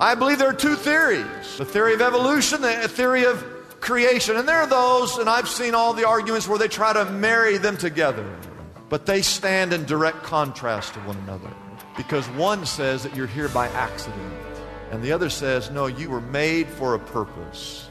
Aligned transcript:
I 0.00 0.14
believe 0.14 0.38
there 0.38 0.48
are 0.48 0.54
two 0.54 0.76
theories 0.76 1.26
the 1.56 1.64
theory 1.64 1.94
of 1.94 2.00
evolution, 2.00 2.62
the 2.62 2.88
theory 2.88 3.24
of 3.24 3.44
creation. 3.80 4.36
And 4.36 4.48
there 4.48 4.58
are 4.58 4.66
those, 4.66 5.18
and 5.18 5.28
I've 5.28 5.48
seen 5.48 5.74
all 5.74 5.92
the 5.92 6.06
arguments 6.06 6.46
where 6.46 6.58
they 6.58 6.68
try 6.68 6.92
to 6.92 7.04
marry 7.06 7.58
them 7.58 7.76
together, 7.76 8.26
but 8.88 9.06
they 9.06 9.22
stand 9.22 9.72
in 9.72 9.84
direct 9.84 10.22
contrast 10.22 10.94
to 10.94 11.00
one 11.00 11.16
another. 11.18 11.50
Because 11.96 12.28
one 12.30 12.64
says 12.64 13.02
that 13.02 13.16
you're 13.16 13.26
here 13.26 13.48
by 13.48 13.68
accident, 13.68 14.32
and 14.92 15.02
the 15.02 15.10
other 15.10 15.28
says, 15.28 15.70
no, 15.70 15.86
you 15.86 16.10
were 16.10 16.20
made 16.20 16.68
for 16.68 16.94
a 16.94 16.98
purpose. 16.98 17.88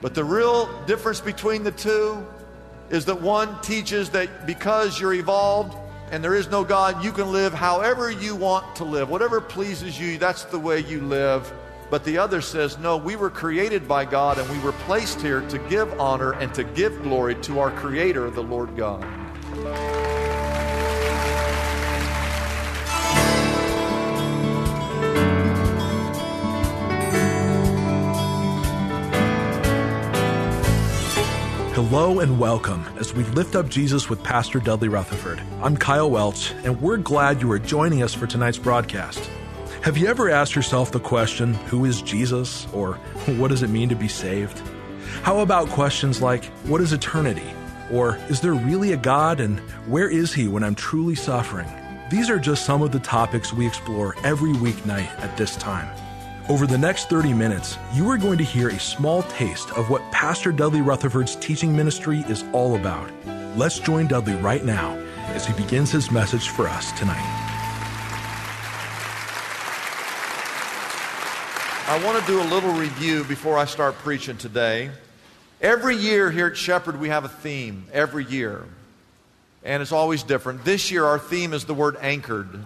But 0.00 0.14
the 0.14 0.24
real 0.24 0.70
difference 0.84 1.20
between 1.20 1.62
the 1.62 1.72
two 1.72 2.26
is 2.88 3.04
that 3.04 3.20
one 3.20 3.60
teaches 3.60 4.08
that 4.10 4.46
because 4.46 4.98
you're 4.98 5.12
evolved, 5.12 5.76
and 6.10 6.22
there 6.22 6.34
is 6.34 6.48
no 6.48 6.64
God, 6.64 7.04
you 7.04 7.12
can 7.12 7.30
live 7.32 7.54
however 7.54 8.10
you 8.10 8.34
want 8.34 8.76
to 8.76 8.84
live. 8.84 9.08
Whatever 9.08 9.40
pleases 9.40 9.98
you, 9.98 10.18
that's 10.18 10.44
the 10.44 10.58
way 10.58 10.80
you 10.80 11.00
live. 11.00 11.52
But 11.90 12.04
the 12.04 12.18
other 12.18 12.40
says, 12.40 12.78
no, 12.78 12.96
we 12.96 13.16
were 13.16 13.30
created 13.30 13.88
by 13.88 14.04
God 14.04 14.38
and 14.38 14.48
we 14.50 14.58
were 14.60 14.72
placed 14.72 15.20
here 15.20 15.40
to 15.48 15.58
give 15.68 16.00
honor 16.00 16.32
and 16.34 16.54
to 16.54 16.62
give 16.62 17.02
glory 17.02 17.34
to 17.42 17.58
our 17.58 17.70
Creator, 17.72 18.30
the 18.30 18.42
Lord 18.42 18.76
God. 18.76 19.04
Hello 31.82 32.20
and 32.20 32.38
welcome 32.38 32.84
as 32.98 33.14
we 33.14 33.24
lift 33.24 33.56
up 33.56 33.66
Jesus 33.70 34.10
with 34.10 34.22
Pastor 34.22 34.60
Dudley 34.60 34.88
Rutherford. 34.88 35.42
I'm 35.62 35.78
Kyle 35.78 36.10
Welch, 36.10 36.52
and 36.62 36.78
we're 36.78 36.98
glad 36.98 37.40
you 37.40 37.50
are 37.52 37.58
joining 37.58 38.02
us 38.02 38.12
for 38.12 38.26
tonight's 38.26 38.58
broadcast. 38.58 39.30
Have 39.80 39.96
you 39.96 40.06
ever 40.06 40.28
asked 40.28 40.54
yourself 40.54 40.92
the 40.92 41.00
question, 41.00 41.54
Who 41.70 41.86
is 41.86 42.02
Jesus? 42.02 42.66
or 42.74 42.92
What 43.38 43.48
does 43.48 43.62
it 43.62 43.70
mean 43.70 43.88
to 43.88 43.94
be 43.94 44.08
saved? 44.08 44.58
How 45.22 45.40
about 45.40 45.70
questions 45.70 46.20
like, 46.20 46.44
What 46.66 46.82
is 46.82 46.92
eternity? 46.92 47.50
or 47.90 48.18
Is 48.28 48.42
there 48.42 48.52
really 48.52 48.92
a 48.92 48.98
God, 48.98 49.40
and 49.40 49.58
where 49.86 50.10
is 50.10 50.34
He 50.34 50.48
when 50.48 50.62
I'm 50.62 50.74
truly 50.74 51.14
suffering? 51.14 51.66
These 52.10 52.28
are 52.28 52.38
just 52.38 52.66
some 52.66 52.82
of 52.82 52.92
the 52.92 53.00
topics 53.00 53.54
we 53.54 53.66
explore 53.66 54.16
every 54.22 54.52
weeknight 54.52 55.08
at 55.20 55.34
this 55.38 55.56
time. 55.56 55.88
Over 56.50 56.66
the 56.66 56.76
next 56.76 57.08
30 57.08 57.32
minutes, 57.32 57.78
you 57.92 58.10
are 58.10 58.18
going 58.18 58.36
to 58.36 58.42
hear 58.42 58.70
a 58.70 58.80
small 58.80 59.22
taste 59.22 59.70
of 59.76 59.88
what 59.88 60.02
Pastor 60.10 60.50
Dudley 60.50 60.80
Rutherford's 60.80 61.36
teaching 61.36 61.76
ministry 61.76 62.24
is 62.28 62.42
all 62.52 62.74
about. 62.74 63.08
Let's 63.56 63.78
join 63.78 64.08
Dudley 64.08 64.34
right 64.34 64.64
now 64.64 64.98
as 65.28 65.46
he 65.46 65.52
begins 65.52 65.92
his 65.92 66.10
message 66.10 66.48
for 66.48 66.66
us 66.66 66.90
tonight. 66.98 67.22
I 71.86 72.02
want 72.04 72.18
to 72.18 72.26
do 72.26 72.42
a 72.42 72.48
little 72.52 72.72
review 72.72 73.22
before 73.22 73.56
I 73.56 73.64
start 73.64 73.94
preaching 73.98 74.36
today. 74.36 74.90
Every 75.60 75.94
year 75.94 76.32
here 76.32 76.48
at 76.48 76.56
Shepherd, 76.56 76.98
we 76.98 77.10
have 77.10 77.24
a 77.24 77.28
theme, 77.28 77.86
every 77.92 78.24
year. 78.24 78.64
And 79.62 79.80
it's 79.80 79.92
always 79.92 80.24
different. 80.24 80.64
This 80.64 80.90
year, 80.90 81.04
our 81.04 81.20
theme 81.20 81.52
is 81.52 81.64
the 81.64 81.74
word 81.74 81.96
anchored 82.00 82.64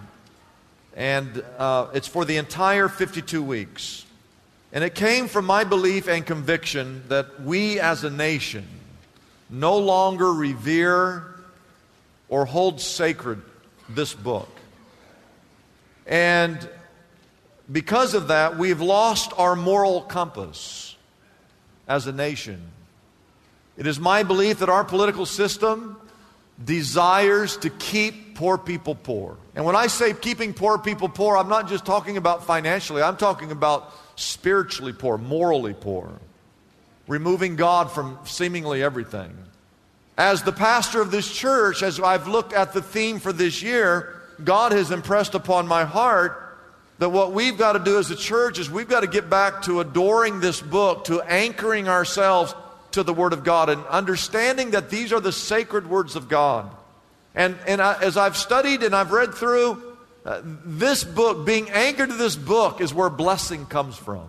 and 0.95 1.43
uh, 1.57 1.87
it's 1.93 2.07
for 2.07 2.25
the 2.25 2.37
entire 2.37 2.87
52 2.87 3.43
weeks. 3.43 4.05
And 4.71 4.83
it 4.83 4.95
came 4.95 5.27
from 5.27 5.45
my 5.45 5.63
belief 5.63 6.07
and 6.07 6.25
conviction 6.25 7.03
that 7.09 7.41
we 7.41 7.79
as 7.79 8.03
a 8.03 8.09
nation 8.09 8.67
no 9.49 9.77
longer 9.77 10.33
revere 10.33 11.35
or 12.29 12.45
hold 12.45 12.81
sacred 12.81 13.41
this 13.89 14.13
book. 14.13 14.49
And 16.07 16.67
because 17.71 18.13
of 18.13 18.27
that, 18.29 18.57
we've 18.57 18.81
lost 18.81 19.31
our 19.37 19.55
moral 19.55 20.01
compass 20.01 20.95
as 21.87 22.07
a 22.07 22.11
nation. 22.11 22.61
It 23.77 23.87
is 23.87 23.99
my 23.99 24.23
belief 24.23 24.59
that 24.59 24.69
our 24.69 24.83
political 24.83 25.25
system 25.25 25.97
desires 26.63 27.57
to 27.57 27.69
keep 27.69 28.35
poor 28.35 28.57
people 28.57 28.95
poor. 28.95 29.37
And 29.55 29.65
when 29.65 29.75
I 29.75 29.87
say 29.87 30.13
keeping 30.13 30.53
poor 30.53 30.77
people 30.77 31.09
poor, 31.09 31.37
I'm 31.37 31.49
not 31.49 31.67
just 31.67 31.85
talking 31.85 32.17
about 32.17 32.45
financially, 32.45 33.01
I'm 33.01 33.17
talking 33.17 33.51
about 33.51 33.91
spiritually 34.15 34.93
poor, 34.93 35.17
morally 35.17 35.73
poor, 35.73 36.09
removing 37.07 37.55
God 37.55 37.91
from 37.91 38.19
seemingly 38.25 38.81
everything. 38.81 39.35
As 40.17 40.43
the 40.43 40.53
pastor 40.53 41.01
of 41.01 41.11
this 41.11 41.29
church, 41.29 41.83
as 41.83 41.99
I've 41.99 42.27
looked 42.27 42.53
at 42.53 42.71
the 42.71 42.81
theme 42.81 43.19
for 43.19 43.33
this 43.33 43.61
year, 43.61 44.21
God 44.43 44.71
has 44.71 44.91
impressed 44.91 45.35
upon 45.35 45.67
my 45.67 45.83
heart 45.83 46.41
that 46.99 47.09
what 47.09 47.33
we've 47.33 47.57
got 47.57 47.73
to 47.73 47.79
do 47.79 47.99
as 47.99 48.09
a 48.11 48.15
church 48.15 48.57
is 48.57 48.69
we've 48.69 48.87
got 48.87 49.01
to 49.01 49.07
get 49.07 49.29
back 49.29 49.63
to 49.63 49.81
adoring 49.81 50.39
this 50.39 50.61
book, 50.61 51.05
to 51.05 51.21
anchoring 51.21 51.89
ourselves 51.89 52.55
to 52.95 53.03
the 53.03 53.13
Word 53.13 53.33
of 53.33 53.43
God 53.43 53.69
and 53.69 53.85
understanding 53.85 54.71
that 54.71 54.89
these 54.89 55.13
are 55.13 55.19
the 55.19 55.31
sacred 55.31 55.87
words 55.87 56.15
of 56.15 56.27
God. 56.27 56.69
And, 57.35 57.55
and 57.67 57.81
I, 57.81 58.01
as 58.01 58.17
I've 58.17 58.35
studied 58.35 58.83
and 58.83 58.95
I've 58.95 59.11
read 59.11 59.33
through 59.33 59.81
uh, 60.25 60.41
this 60.43 61.03
book, 61.03 61.45
being 61.45 61.69
anchored 61.69 62.09
to 62.09 62.15
this 62.15 62.35
book 62.35 62.81
is 62.81 62.93
where 62.93 63.09
blessing 63.09 63.65
comes 63.65 63.95
from. 63.95 64.27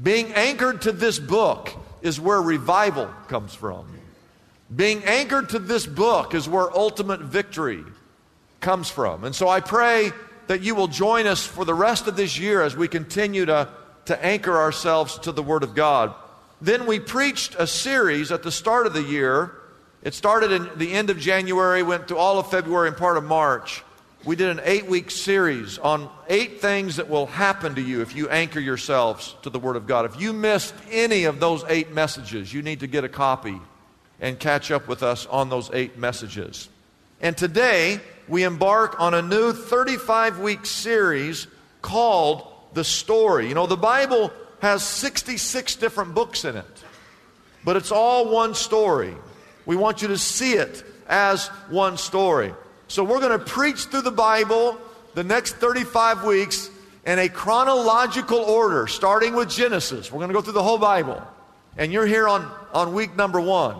Being 0.00 0.32
anchored 0.34 0.82
to 0.82 0.92
this 0.92 1.18
book 1.18 1.70
is 2.02 2.20
where 2.20 2.40
revival 2.40 3.06
comes 3.28 3.54
from. 3.54 3.86
Being 4.74 5.04
anchored 5.04 5.50
to 5.50 5.58
this 5.58 5.86
book 5.86 6.34
is 6.34 6.48
where 6.48 6.70
ultimate 6.74 7.20
victory 7.20 7.84
comes 8.60 8.88
from. 8.90 9.24
And 9.24 9.34
so 9.34 9.48
I 9.48 9.60
pray 9.60 10.12
that 10.46 10.62
you 10.62 10.74
will 10.74 10.88
join 10.88 11.26
us 11.26 11.46
for 11.46 11.64
the 11.64 11.74
rest 11.74 12.06
of 12.06 12.16
this 12.16 12.38
year 12.38 12.62
as 12.62 12.76
we 12.76 12.88
continue 12.88 13.46
to, 13.46 13.68
to 14.06 14.24
anchor 14.24 14.56
ourselves 14.56 15.18
to 15.20 15.32
the 15.32 15.42
Word 15.42 15.62
of 15.62 15.74
God. 15.74 16.14
Then 16.62 16.86
we 16.86 17.00
preached 17.00 17.56
a 17.58 17.66
series 17.66 18.30
at 18.30 18.44
the 18.44 18.52
start 18.52 18.86
of 18.86 18.92
the 18.92 19.02
year. 19.02 19.50
It 20.04 20.14
started 20.14 20.52
in 20.52 20.70
the 20.76 20.92
end 20.92 21.10
of 21.10 21.18
January, 21.18 21.82
went 21.82 22.06
through 22.06 22.18
all 22.18 22.38
of 22.38 22.52
February 22.52 22.86
and 22.86 22.96
part 22.96 23.16
of 23.16 23.24
March. 23.24 23.82
We 24.24 24.36
did 24.36 24.48
an 24.48 24.60
eight 24.62 24.86
week 24.86 25.10
series 25.10 25.78
on 25.78 26.08
eight 26.28 26.60
things 26.60 26.96
that 26.96 27.10
will 27.10 27.26
happen 27.26 27.74
to 27.74 27.82
you 27.82 28.00
if 28.00 28.14
you 28.14 28.28
anchor 28.28 28.60
yourselves 28.60 29.34
to 29.42 29.50
the 29.50 29.58
Word 29.58 29.74
of 29.74 29.88
God. 29.88 30.04
If 30.04 30.20
you 30.20 30.32
missed 30.32 30.72
any 30.88 31.24
of 31.24 31.40
those 31.40 31.64
eight 31.66 31.90
messages, 31.90 32.54
you 32.54 32.62
need 32.62 32.78
to 32.78 32.86
get 32.86 33.02
a 33.02 33.08
copy 33.08 33.60
and 34.20 34.38
catch 34.38 34.70
up 34.70 34.86
with 34.86 35.02
us 35.02 35.26
on 35.26 35.48
those 35.48 35.68
eight 35.72 35.98
messages. 35.98 36.68
And 37.20 37.36
today, 37.36 37.98
we 38.28 38.44
embark 38.44 39.00
on 39.00 39.14
a 39.14 39.22
new 39.22 39.52
35 39.52 40.38
week 40.38 40.64
series 40.64 41.48
called 41.80 42.46
The 42.74 42.84
Story. 42.84 43.48
You 43.48 43.54
know, 43.56 43.66
the 43.66 43.76
Bible 43.76 44.32
has 44.62 44.84
66 44.84 45.74
different 45.76 46.14
books 46.14 46.44
in 46.44 46.56
it, 46.56 46.84
but 47.64 47.74
it's 47.74 47.90
all 47.90 48.30
one 48.30 48.54
story. 48.54 49.12
We 49.66 49.74
want 49.74 50.02
you 50.02 50.08
to 50.08 50.18
see 50.18 50.52
it 50.52 50.84
as 51.08 51.48
one 51.68 51.96
story. 51.96 52.54
So 52.86 53.02
we're 53.02 53.18
going 53.18 53.36
to 53.36 53.44
preach 53.44 53.86
through 53.86 54.02
the 54.02 54.12
Bible 54.12 54.78
the 55.14 55.24
next 55.24 55.56
35 55.56 56.22
weeks 56.24 56.70
in 57.04 57.18
a 57.18 57.28
chronological 57.28 58.38
order, 58.38 58.86
starting 58.86 59.34
with 59.34 59.50
Genesis. 59.50 60.12
We're 60.12 60.18
going 60.18 60.28
to 60.28 60.34
go 60.34 60.40
through 60.40 60.52
the 60.52 60.62
whole 60.62 60.78
Bible. 60.78 61.20
And 61.76 61.92
you're 61.92 62.06
here 62.06 62.28
on, 62.28 62.48
on 62.72 62.94
week 62.94 63.16
number 63.16 63.40
one. 63.40 63.76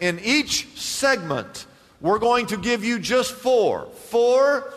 In 0.00 0.18
each 0.18 0.66
segment, 0.76 1.66
we're 2.00 2.18
going 2.18 2.46
to 2.46 2.56
give 2.56 2.84
you 2.84 2.98
just 2.98 3.34
four. 3.34 3.86
Four 4.08 4.74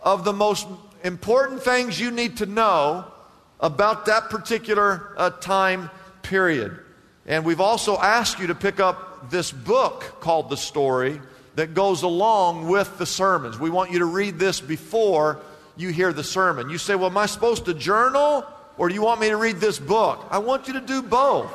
of 0.00 0.24
the 0.24 0.32
most 0.32 0.66
important 1.04 1.62
things 1.62 2.00
you 2.00 2.10
need 2.10 2.38
to 2.38 2.46
know 2.46 3.12
about 3.60 4.06
that 4.06 4.30
particular 4.30 5.12
uh, 5.16 5.30
time 5.30 5.90
period. 6.22 6.78
And 7.26 7.44
we've 7.44 7.60
also 7.60 7.96
asked 7.96 8.38
you 8.38 8.48
to 8.48 8.54
pick 8.54 8.80
up 8.80 9.30
this 9.30 9.50
book 9.50 10.20
called 10.20 10.50
The 10.50 10.56
Story 10.56 11.20
that 11.56 11.74
goes 11.74 12.02
along 12.02 12.68
with 12.68 12.98
the 12.98 13.06
sermons. 13.06 13.58
We 13.58 13.70
want 13.70 13.90
you 13.90 14.00
to 14.00 14.04
read 14.04 14.38
this 14.38 14.60
before 14.60 15.40
you 15.76 15.88
hear 15.88 16.12
the 16.12 16.24
sermon. 16.24 16.70
You 16.70 16.78
say, 16.78 16.94
Well, 16.94 17.10
am 17.10 17.16
I 17.16 17.26
supposed 17.26 17.64
to 17.64 17.74
journal 17.74 18.44
or 18.78 18.88
do 18.88 18.94
you 18.94 19.02
want 19.02 19.20
me 19.20 19.30
to 19.30 19.36
read 19.36 19.56
this 19.56 19.78
book? 19.78 20.26
I 20.30 20.38
want 20.38 20.68
you 20.68 20.74
to 20.74 20.80
do 20.80 21.02
both. 21.02 21.50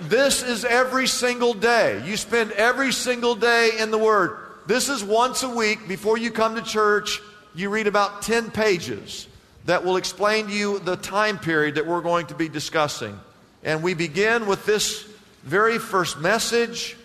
this 0.00 0.42
is 0.42 0.64
every 0.64 1.06
single 1.06 1.54
day. 1.54 2.02
You 2.04 2.16
spend 2.16 2.50
every 2.52 2.92
single 2.92 3.36
day 3.36 3.70
in 3.78 3.92
the 3.92 3.98
Word. 3.98 4.36
This 4.66 4.88
is 4.88 5.04
once 5.04 5.42
a 5.44 5.48
week 5.48 5.86
before 5.86 6.18
you 6.18 6.30
come 6.30 6.56
to 6.56 6.62
church. 6.62 7.20
You 7.54 7.70
read 7.70 7.86
about 7.86 8.22
10 8.22 8.50
pages 8.50 9.28
that 9.66 9.84
will 9.84 9.96
explain 9.96 10.46
to 10.46 10.52
you 10.52 10.78
the 10.78 10.96
time 10.96 11.38
period 11.38 11.76
that 11.76 11.86
we're 11.86 12.02
going 12.02 12.26
to 12.26 12.34
be 12.34 12.48
discussing. 12.48 13.18
And 13.62 13.82
we 13.82 13.94
begin 13.94 14.46
with 14.46 14.66
this 14.66 15.08
very 15.42 15.78
first 15.78 16.18
message. 16.18 16.96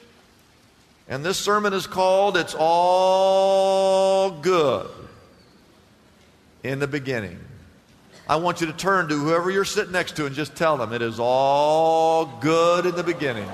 And 1.08 1.24
this 1.26 1.38
sermon 1.38 1.74
is 1.74 1.88
called 1.88 2.38
It's 2.38 2.56
All 2.58 4.32
Good 4.32 4.90
in 6.64 6.80
the 6.80 6.88
Beginning. 6.88 7.40
I 8.28 8.36
want 8.36 8.62
you 8.62 8.68
to 8.68 8.74
turn 8.74 9.08
to 9.08 9.18
whoever 9.18 9.50
you're 9.50 9.66
sitting 9.66 9.92
next 9.92 10.16
to 10.18 10.28
and 10.28 10.36
just 10.36 10.56
tell 10.56 10.78
them 10.78 10.94
it 10.94 11.02
is 11.02 11.18
all 11.20 12.26
good 12.42 12.86
in 12.86 12.96
the 12.96 13.04
beginning. 13.04 13.50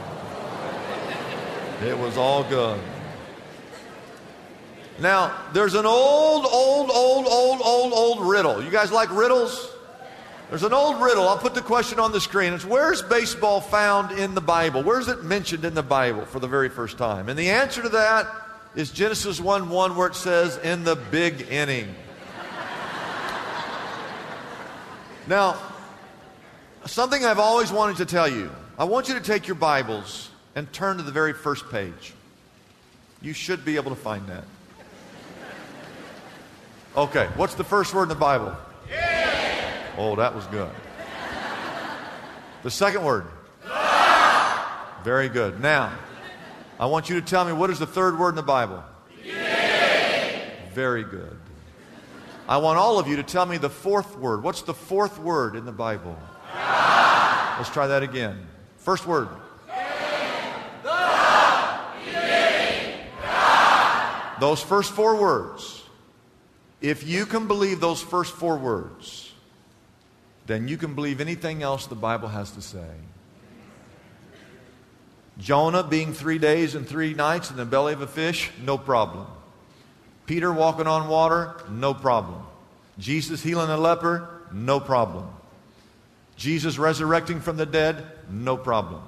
It 1.81 1.98
was 1.98 2.18
all 2.18 2.44
good. 2.44 2.81
Now, 5.00 5.36
there's 5.54 5.74
an 5.74 5.86
old, 5.86 6.46
old, 6.46 6.90
old, 6.90 7.28
old, 7.28 7.62
old, 7.64 7.94
old 7.94 8.28
riddle. 8.28 8.64
You 8.64 8.72
guys 8.72 8.92
like 8.92 9.10
riddles? 9.12 9.72
There's 10.50 10.64
an 10.64 10.74
old 10.74 11.02
riddle. 11.02 11.28
I'll 11.28 11.38
put 11.38 11.54
the 11.54 11.62
question 11.62 12.00
on 12.00 12.12
the 12.12 12.22
screen. 12.22 12.54
It's 12.54 12.64
where's 12.64 13.02
baseball 13.02 13.62
found 13.62 14.18
in 14.18 14.36
the 14.36 14.42
Bible? 14.42 14.84
Where's 14.84 15.08
it 15.08 15.24
mentioned 15.24 15.66
in 15.66 15.74
the 15.74 15.84
Bible 15.84 16.26
for 16.26 16.40
the 16.40 16.48
very 16.48 16.70
first 16.70 16.98
time? 16.98 17.30
And 17.30 17.38
the 17.38 17.50
answer 17.50 17.82
to 17.82 17.90
that 17.90 18.28
is 18.76 18.92
Genesis 18.92 19.40
1 19.42 19.70
1, 19.70 19.96
where 19.96 20.08
it 20.08 20.16
says, 20.16 20.58
in 20.58 20.84
the 20.84 20.96
big 20.96 21.50
inning. 21.50 21.94
Now, 25.28 25.58
something 26.86 27.26
I've 27.26 27.40
always 27.40 27.72
wanted 27.72 27.98
to 27.98 28.06
tell 28.06 28.28
you. 28.28 28.52
I 28.78 28.84
want 28.84 29.08
you 29.08 29.16
to 29.16 29.22
take 29.22 29.48
your 29.48 29.56
Bibles 29.56 30.30
and 30.54 30.72
turn 30.72 30.98
to 30.98 31.04
the 31.04 31.12
very 31.12 31.34
first 31.34 31.70
page. 31.72 32.14
You 33.22 33.34
should 33.34 33.66
be 33.66 33.78
able 33.78 33.90
to 33.90 34.00
find 34.00 34.28
that. 34.28 34.44
Okay, 36.98 37.28
what's 37.36 37.56
the 37.56 37.64
first 37.64 37.94
word 37.94 38.04
in 38.04 38.10
the 38.10 38.16
Bible? 38.16 38.56
Yeah. 38.90 39.96
Oh, 39.98 40.16
that 40.16 40.34
was 40.34 40.46
good. 40.48 40.72
The 42.64 42.72
second 42.72 43.04
word? 43.04 43.26
Very 45.04 45.28
good. 45.28 45.60
Now, 45.60 45.94
I 46.80 46.86
want 46.86 47.10
you 47.10 47.20
to 47.20 47.26
tell 47.26 47.44
me 47.44 47.52
what 47.52 47.70
is 47.70 47.80
the 47.80 47.86
third 47.86 48.18
word 48.18 48.30
in 48.30 48.36
the 48.36 48.44
Bible? 48.44 48.82
Yeah. 49.24 50.50
Very 50.74 51.04
good. 51.04 51.38
I 52.48 52.58
want 52.58 52.78
all 52.80 52.98
of 52.98 53.08
you 53.08 53.18
to 53.18 53.24
tell 53.24 53.46
me 53.46 53.58
the 53.58 53.70
fourth 53.70 54.18
word. 54.18 54.42
What's 54.42 54.62
the 54.62 54.74
fourth 54.74 55.20
word 55.20 55.56
in 55.56 55.66
the 55.66 55.72
Bible? 55.74 56.18
God. 56.54 57.58
Let's 57.58 57.72
try 57.72 57.88
that 57.88 58.04
again. 58.04 58.48
First 58.78 59.06
word. 59.06 59.28
Those 64.40 64.62
first 64.62 64.92
four 64.92 65.16
words. 65.16 65.85
If 66.81 67.07
you 67.07 67.25
can 67.25 67.48
believe 67.48 67.80
those 67.80 68.01
first 68.01 68.33
four 68.33 68.57
words, 68.57 69.31
then 70.45 70.68
you 70.68 70.77
can 70.77 70.94
believe 70.94 71.22
anything 71.22 71.63
else 71.63 71.88
the 71.88 71.95
Bible 71.95 72.27
has 72.27 72.51
to 72.51 72.62
say. 72.62 72.92
Jonah 75.38 75.83
being 75.83 76.13
three 76.13 76.38
days 76.38 76.75
and 76.75 76.88
three 76.88 77.13
nights 77.13 77.50
in 77.50 77.57
the 77.57 77.66
belly 77.66 77.94
of 77.94 78.01
a 78.01 78.07
fish, 78.07 78.51
no 78.63 78.77
problem. 78.77 79.27
Peter 80.25 80.51
walking 80.51 80.88
on 80.88 81.07
water, 81.07 81.56
no 81.69 81.94
problem. 81.94 82.42
Jesus 82.98 83.44
healing 83.44 83.69
a 83.69 83.77
leper, 83.77 84.30
no 84.51 84.80
problem. 84.80 85.27
Jesus 86.36 86.77
resurrecting 86.77 87.42
from 87.42 87.57
the 87.57 87.66
dead, 87.66 88.06
no 88.30 88.57
problem. 88.57 89.01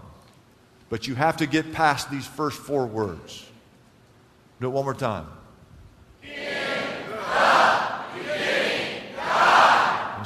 But 0.90 1.08
you 1.08 1.16
have 1.16 1.38
to 1.38 1.46
get 1.46 1.74
past 1.74 2.10
these 2.10 2.26
first 2.26 2.58
four 2.58 2.86
words. 2.86 3.46
Do 4.60 4.68
it 4.68 4.70
one 4.70 4.86
more 4.86 4.94
time. 4.94 5.28
And 6.24 6.57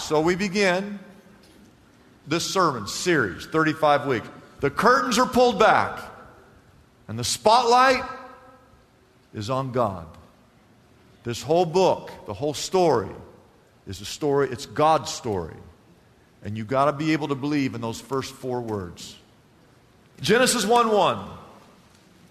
so 0.01 0.19
we 0.19 0.35
begin 0.35 0.99
this 2.27 2.45
sermon 2.45 2.87
series, 2.87 3.45
35 3.45 4.05
weeks. 4.07 4.27
The 4.59 4.69
curtains 4.69 5.17
are 5.17 5.25
pulled 5.25 5.59
back, 5.59 5.99
and 7.07 7.17
the 7.17 7.23
spotlight 7.23 8.03
is 9.33 9.49
on 9.49 9.71
God. 9.71 10.07
This 11.23 11.41
whole 11.41 11.65
book, 11.65 12.11
the 12.25 12.33
whole 12.33 12.53
story, 12.53 13.09
is 13.87 14.01
a 14.01 14.05
story, 14.05 14.49
it's 14.51 14.65
God's 14.65 15.11
story. 15.11 15.55
And 16.43 16.57
you've 16.57 16.67
got 16.67 16.85
to 16.85 16.93
be 16.93 17.13
able 17.13 17.27
to 17.27 17.35
believe 17.35 17.75
in 17.75 17.81
those 17.81 18.01
first 18.01 18.33
four 18.33 18.61
words. 18.61 19.15
Genesis 20.21 20.65
1 20.65 20.91
1. 20.91 21.29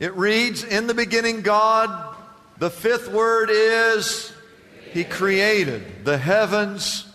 It 0.01 0.15
reads, 0.15 0.65
In 0.65 0.87
the 0.87 0.95
beginning, 0.95 1.43
God, 1.43 2.17
the 2.59 2.71
fifth 2.71 3.09
word 3.09 3.51
is, 3.53 4.33
He 4.93 5.05
created 5.05 6.05
the 6.05 6.19
heavens 6.19 7.10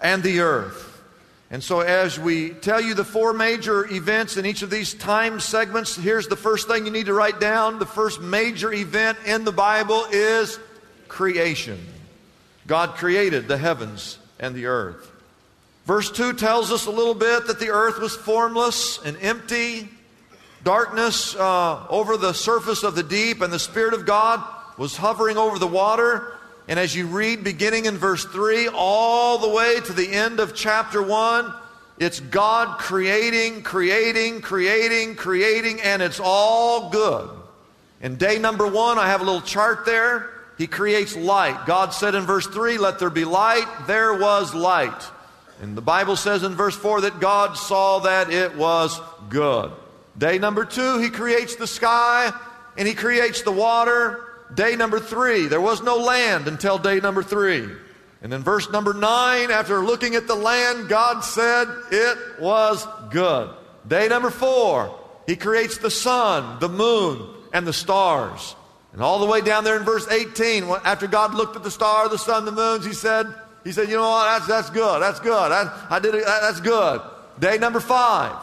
and 0.00 0.22
the 0.22 0.40
earth. 0.40 0.86
And 1.52 1.64
so, 1.64 1.80
as 1.80 2.18
we 2.18 2.50
tell 2.50 2.80
you 2.80 2.94
the 2.94 3.04
four 3.04 3.32
major 3.32 3.84
events 3.92 4.36
in 4.36 4.46
each 4.46 4.62
of 4.62 4.70
these 4.70 4.94
time 4.94 5.40
segments, 5.40 5.96
here's 5.96 6.28
the 6.28 6.36
first 6.36 6.68
thing 6.68 6.86
you 6.86 6.92
need 6.92 7.06
to 7.06 7.14
write 7.14 7.40
down. 7.40 7.80
The 7.80 7.86
first 7.86 8.20
major 8.20 8.72
event 8.72 9.18
in 9.26 9.44
the 9.44 9.52
Bible 9.52 10.04
is 10.12 10.60
creation. 11.08 11.84
God 12.68 12.94
created 12.94 13.48
the 13.48 13.58
heavens 13.58 14.18
and 14.38 14.54
the 14.54 14.66
earth. 14.66 15.10
Verse 15.86 16.08
2 16.12 16.34
tells 16.34 16.70
us 16.70 16.86
a 16.86 16.90
little 16.90 17.14
bit 17.14 17.48
that 17.48 17.58
the 17.58 17.70
earth 17.70 17.98
was 17.98 18.14
formless 18.14 19.04
and 19.04 19.16
empty, 19.20 19.88
darkness 20.62 21.34
uh, 21.34 21.84
over 21.88 22.16
the 22.16 22.32
surface 22.32 22.84
of 22.84 22.94
the 22.94 23.02
deep, 23.02 23.40
and 23.40 23.52
the 23.52 23.58
Spirit 23.58 23.94
of 23.94 24.06
God 24.06 24.40
was 24.78 24.96
hovering 24.96 25.36
over 25.36 25.58
the 25.58 25.66
water. 25.66 26.38
And 26.70 26.78
as 26.78 26.94
you 26.94 27.08
read, 27.08 27.42
beginning 27.42 27.86
in 27.86 27.98
verse 27.98 28.24
3, 28.24 28.68
all 28.68 29.38
the 29.38 29.48
way 29.48 29.80
to 29.80 29.92
the 29.92 30.08
end 30.08 30.38
of 30.38 30.54
chapter 30.54 31.02
1, 31.02 31.52
it's 31.98 32.20
God 32.20 32.78
creating, 32.78 33.62
creating, 33.62 34.40
creating, 34.40 35.16
creating, 35.16 35.80
and 35.80 36.00
it's 36.00 36.20
all 36.22 36.90
good. 36.90 37.28
In 38.00 38.14
day 38.14 38.38
number 38.38 38.68
one, 38.68 39.00
I 39.00 39.08
have 39.08 39.20
a 39.20 39.24
little 39.24 39.40
chart 39.40 39.84
there. 39.84 40.30
He 40.58 40.68
creates 40.68 41.16
light. 41.16 41.66
God 41.66 41.92
said 41.92 42.14
in 42.14 42.22
verse 42.22 42.46
3, 42.46 42.78
Let 42.78 43.00
there 43.00 43.10
be 43.10 43.24
light. 43.24 43.66
There 43.88 44.14
was 44.14 44.54
light. 44.54 45.10
And 45.60 45.76
the 45.76 45.82
Bible 45.82 46.14
says 46.14 46.44
in 46.44 46.54
verse 46.54 46.76
4 46.76 47.00
that 47.00 47.18
God 47.18 47.56
saw 47.56 47.98
that 47.98 48.30
it 48.30 48.56
was 48.56 49.00
good. 49.28 49.72
Day 50.16 50.38
number 50.38 50.64
two, 50.64 51.00
He 51.00 51.10
creates 51.10 51.56
the 51.56 51.66
sky 51.66 52.32
and 52.78 52.86
He 52.86 52.94
creates 52.94 53.42
the 53.42 53.50
water. 53.50 54.29
Day 54.54 54.76
number 54.76 54.98
three, 54.98 55.46
there 55.46 55.60
was 55.60 55.82
no 55.82 55.96
land 55.96 56.48
until 56.48 56.78
day 56.78 57.00
number 57.00 57.22
three. 57.22 57.68
And 58.22 58.32
then 58.32 58.42
verse 58.42 58.70
number 58.70 58.92
nine, 58.92 59.50
after 59.50 59.80
looking 59.80 60.14
at 60.14 60.26
the 60.26 60.34
land, 60.34 60.88
God 60.88 61.20
said 61.20 61.68
it 61.90 62.18
was 62.40 62.86
good. 63.10 63.50
Day 63.86 64.08
number 64.08 64.30
four, 64.30 64.98
He 65.26 65.36
creates 65.36 65.78
the 65.78 65.90
sun, 65.90 66.58
the 66.60 66.68
moon, 66.68 67.28
and 67.52 67.66
the 67.66 67.72
stars. 67.72 68.54
And 68.92 69.02
all 69.02 69.20
the 69.20 69.26
way 69.26 69.40
down 69.40 69.64
there 69.64 69.76
in 69.76 69.84
verse 69.84 70.08
18, 70.08 70.64
after 70.84 71.06
God 71.06 71.34
looked 71.34 71.56
at 71.56 71.62
the 71.62 71.70
star, 71.70 72.08
the 72.08 72.18
sun, 72.18 72.44
the 72.44 72.52
moons, 72.52 72.84
he 72.84 72.92
said, 72.92 73.26
he 73.62 73.72
said, 73.72 73.88
you 73.88 73.96
know 73.96 74.08
what, 74.10 74.24
that's, 74.24 74.48
that's 74.48 74.70
good, 74.70 75.00
that's 75.00 75.20
good, 75.20 75.52
I, 75.52 75.86
I 75.88 76.00
did 76.00 76.14
it, 76.14 76.24
that's 76.24 76.60
good. 76.60 77.00
Day 77.38 77.56
number 77.58 77.80
five, 77.80 78.36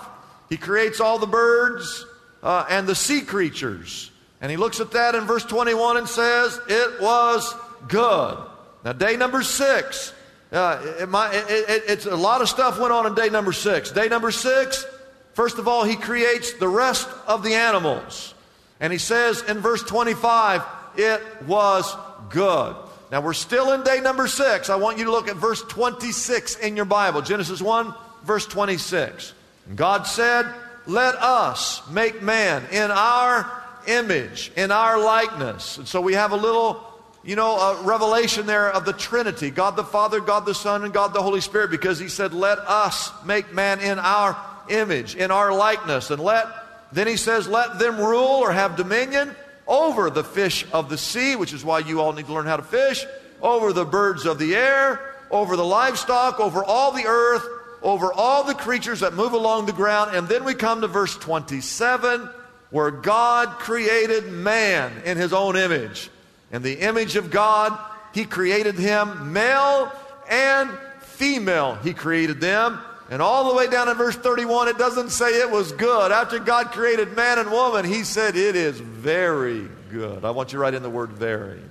he 0.49 0.57
creates 0.57 1.01
all 1.01 1.19
the 1.19 1.27
birds 1.27 2.05
uh, 2.41 2.65
and 2.69 2.87
the 2.87 2.95
sea 2.95 3.21
creatures. 3.21 4.09
And 4.41 4.51
he 4.51 4.57
looks 4.57 4.79
at 4.79 4.91
that 4.91 5.15
in 5.15 5.25
verse 5.25 5.43
21 5.43 5.97
and 5.97 6.07
says, 6.07 6.59
it 6.67 7.01
was 7.01 7.53
good. 7.87 8.37
Now, 8.83 8.93
day 8.93 9.17
number 9.17 9.41
six, 9.41 10.13
uh, 10.51 10.79
it, 10.99 11.09
it, 11.09 11.69
it, 11.69 11.83
it's 11.87 12.05
a 12.05 12.15
lot 12.15 12.41
of 12.41 12.49
stuff 12.49 12.79
went 12.79 12.93
on 12.93 13.05
in 13.05 13.15
day 13.15 13.29
number 13.29 13.51
six. 13.51 13.91
Day 13.91 14.07
number 14.07 14.31
six, 14.31 14.85
first 15.33 15.57
of 15.57 15.67
all, 15.67 15.83
he 15.83 15.95
creates 15.95 16.53
the 16.53 16.67
rest 16.67 17.09
of 17.25 17.43
the 17.43 17.53
animals. 17.53 18.33
And 18.79 18.93
he 18.93 18.99
says 18.99 19.41
in 19.43 19.57
verse 19.59 19.83
25, 19.83 20.61
it 20.97 21.21
was 21.47 21.95
good. 22.29 22.75
Now 23.11 23.21
we're 23.21 23.33
still 23.33 23.73
in 23.73 23.83
day 23.83 23.99
number 24.01 24.27
six. 24.27 24.69
I 24.69 24.75
want 24.75 24.97
you 24.97 25.05
to 25.05 25.11
look 25.11 25.27
at 25.27 25.37
verse 25.37 25.61
26 25.63 26.57
in 26.57 26.75
your 26.75 26.85
Bible. 26.85 27.21
Genesis 27.21 27.61
1, 27.61 27.93
verse 28.23 28.45
26. 28.45 29.33
And 29.67 29.77
God 29.77 30.05
said, 30.05 30.45
Let 30.85 31.15
us 31.15 31.87
make 31.89 32.21
man 32.21 32.63
in 32.71 32.91
our 32.91 33.56
image, 33.87 34.51
in 34.55 34.71
our 34.71 34.99
likeness. 34.99 35.77
And 35.77 35.87
so 35.87 36.01
we 36.01 36.13
have 36.13 36.31
a 36.31 36.37
little, 36.37 36.83
you 37.23 37.35
know, 37.35 37.57
a 37.57 37.83
revelation 37.83 38.45
there 38.45 38.69
of 38.71 38.85
the 38.85 38.93
Trinity 38.93 39.49
God 39.49 39.75
the 39.75 39.83
Father, 39.83 40.19
God 40.19 40.45
the 40.45 40.55
Son, 40.55 40.83
and 40.83 40.93
God 40.93 41.13
the 41.13 41.21
Holy 41.21 41.41
Spirit, 41.41 41.71
because 41.71 41.99
He 41.99 42.09
said, 42.09 42.33
Let 42.33 42.59
us 42.59 43.11
make 43.25 43.53
man 43.53 43.79
in 43.79 43.99
our 43.99 44.37
image, 44.69 45.15
in 45.15 45.31
our 45.31 45.53
likeness, 45.53 46.11
and 46.11 46.21
let 46.21 46.45
then 46.91 47.07
he 47.07 47.17
says, 47.17 47.47
Let 47.47 47.79
them 47.79 47.97
rule 47.97 48.41
or 48.41 48.51
have 48.51 48.75
dominion 48.75 49.35
over 49.67 50.09
the 50.09 50.23
fish 50.23 50.65
of 50.71 50.89
the 50.89 50.97
sea, 50.97 51.35
which 51.35 51.53
is 51.53 51.63
why 51.63 51.79
you 51.79 52.01
all 52.01 52.13
need 52.13 52.25
to 52.27 52.33
learn 52.33 52.45
how 52.45 52.57
to 52.57 52.63
fish, 52.63 53.05
over 53.41 53.73
the 53.73 53.85
birds 53.85 54.25
of 54.25 54.39
the 54.39 54.55
air, 54.55 55.15
over 55.29 55.55
the 55.55 55.65
livestock, 55.65 56.39
over 56.39 56.63
all 56.63 56.91
the 56.91 57.05
earth, 57.05 57.45
over 57.81 58.11
all 58.13 58.43
the 58.43 58.55
creatures 58.55 59.01
that 59.01 59.13
move 59.13 59.33
along 59.33 59.65
the 59.65 59.73
ground. 59.73 60.15
And 60.15 60.27
then 60.27 60.43
we 60.45 60.53
come 60.53 60.81
to 60.81 60.87
verse 60.87 61.15
27, 61.17 62.29
where 62.69 62.91
God 62.91 63.59
created 63.59 64.31
man 64.31 64.91
in 65.05 65.17
his 65.17 65.33
own 65.33 65.55
image. 65.55 66.09
In 66.51 66.61
the 66.61 66.79
image 66.79 67.15
of 67.15 67.29
God, 67.29 67.77
He 68.13 68.25
created 68.25 68.75
him, 68.75 69.33
male 69.33 69.91
and 70.29 70.69
female, 71.01 71.75
He 71.75 71.93
created 71.93 72.39
them. 72.39 72.79
And 73.09 73.21
all 73.21 73.49
the 73.49 73.55
way 73.55 73.69
down 73.69 73.87
in 73.87 73.95
verse 73.95 74.17
31, 74.17 74.67
it 74.67 74.77
doesn't 74.77 75.09
say 75.09 75.39
it 75.39 75.49
was 75.49 75.71
good. 75.71 76.11
After 76.11 76.39
God 76.39 76.71
created 76.71 77.15
man 77.15 77.39
and 77.39 77.51
woman, 77.51 77.85
He 77.85 78.03
said 78.03 78.35
it 78.35 78.55
is 78.55 78.79
very 78.79 79.67
good. 79.91 80.25
I 80.25 80.31
want 80.31 80.51
you 80.51 80.57
to 80.57 80.61
write 80.61 80.73
in 80.73 80.83
the 80.83 80.89
word 80.89 81.11
very. 81.11 81.61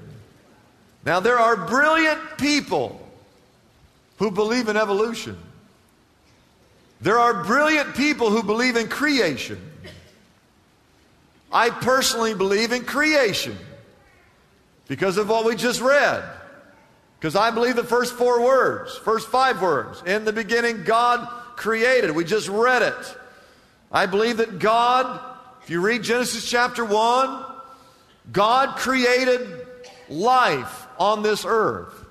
Now, 1.05 1.21
there 1.21 1.39
are 1.39 1.57
brilliant 1.57 2.21
people 2.39 3.01
who 4.19 4.31
believe 4.31 4.69
in 4.69 4.77
evolution. 4.77 5.37
There 7.01 7.19
are 7.19 7.45
brilliant 7.45 7.95
people 7.95 8.31
who 8.31 8.43
believe 8.43 8.77
in 8.77 8.89
creation. 8.89 9.61
I 11.57 11.71
personally 11.71 12.35
believe 12.35 12.71
in 12.73 12.85
creation 12.85 13.57
because 14.89 15.17
of 15.17 15.31
what 15.31 15.47
we 15.47 15.57
just 15.57 15.81
read. 15.81 16.23
Because 17.19 17.35
I 17.35 17.51
believe 17.51 17.77
the 17.77 17.83
first 17.83 18.13
four 18.13 18.45
words, 18.45 18.95
first 18.99 19.29
five 19.29 19.63
words. 19.63 20.03
In 20.05 20.27
the 20.27 20.35
beginning, 20.35 20.85
God 20.85 21.27
created. 21.57 22.11
We 22.11 22.25
just 22.25 22.51
read 22.51 22.83
it. 22.83 23.17
I 23.91 24.05
believe 24.05 24.37
that 24.37 24.59
God, 24.59 25.19
if 25.63 25.71
you 25.71 25.81
read 25.81 26.03
Genesis 26.03 26.47
chapter 26.47 26.85
1, 26.85 27.45
God 28.31 28.77
created 28.77 29.67
life 30.11 30.87
on 30.99 31.23
this 31.23 31.47
earth. 31.49 32.05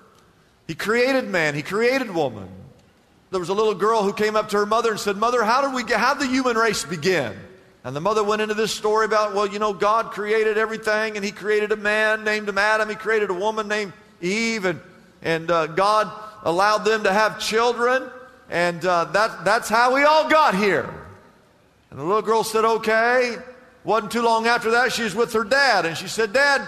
He 0.66 0.74
created 0.74 1.26
man, 1.26 1.54
He 1.54 1.62
created 1.62 2.10
woman. 2.10 2.50
There 3.30 3.40
was 3.40 3.50
a 3.50 3.54
little 3.54 3.76
girl 3.76 4.02
who 4.02 4.12
came 4.12 4.36
up 4.36 4.50
to 4.50 4.58
her 4.58 4.66
mother 4.66 4.90
and 4.90 5.00
said, 5.00 5.18
Mother, 5.18 5.44
how 5.44 5.62
did 5.62 5.76
we 5.76 5.84
get, 5.84 6.00
how 6.00 6.16
did 6.16 6.24
the 6.24 6.34
human 6.34 6.58
race 6.58 6.84
begin? 6.84 7.38
And 7.86 7.96
the 7.96 8.02
mother 8.02 8.24
went 8.24 8.42
into 8.42 8.56
this 8.56 8.74
story 8.74 9.06
about, 9.06 9.36
well, 9.36 9.46
you 9.46 9.60
know, 9.60 9.72
God 9.72 10.12
created 10.12 10.58
everything, 10.58 11.16
and 11.16 11.24
He 11.24 11.32
created 11.32 11.72
a 11.72 11.76
man 11.78 12.24
named 12.24 12.50
Adam. 12.50 12.90
He 12.90 12.96
created 12.96 13.30
a 13.30 13.34
woman 13.34 13.68
named 13.68 13.94
Eve, 14.22 14.66
and, 14.66 14.82
and 15.22 15.52
uh, 15.52 15.68
God 15.68 16.12
allowed 16.44 16.80
them 16.80 17.04
to 17.04 17.14
have 17.14 17.40
children, 17.40 18.10
and 18.50 18.84
uh, 18.84 19.06
that, 19.06 19.46
that's 19.46 19.70
how 19.70 19.94
we 19.94 20.02
all 20.02 20.28
got 20.28 20.56
here. 20.56 20.90
And 21.92 22.00
the 22.00 22.04
little 22.04 22.24
girl 22.24 22.44
said, 22.44 22.66
okay. 22.66 23.38
Wasn't 23.84 24.12
too 24.12 24.24
long 24.24 24.48
after 24.48 24.72
that, 24.72 24.92
she 24.92 25.04
was 25.04 25.14
with 25.14 25.32
her 25.34 25.44
dad, 25.44 25.86
and 25.86 25.96
she 25.96 26.08
said, 26.08 26.34
Dad, 26.34 26.62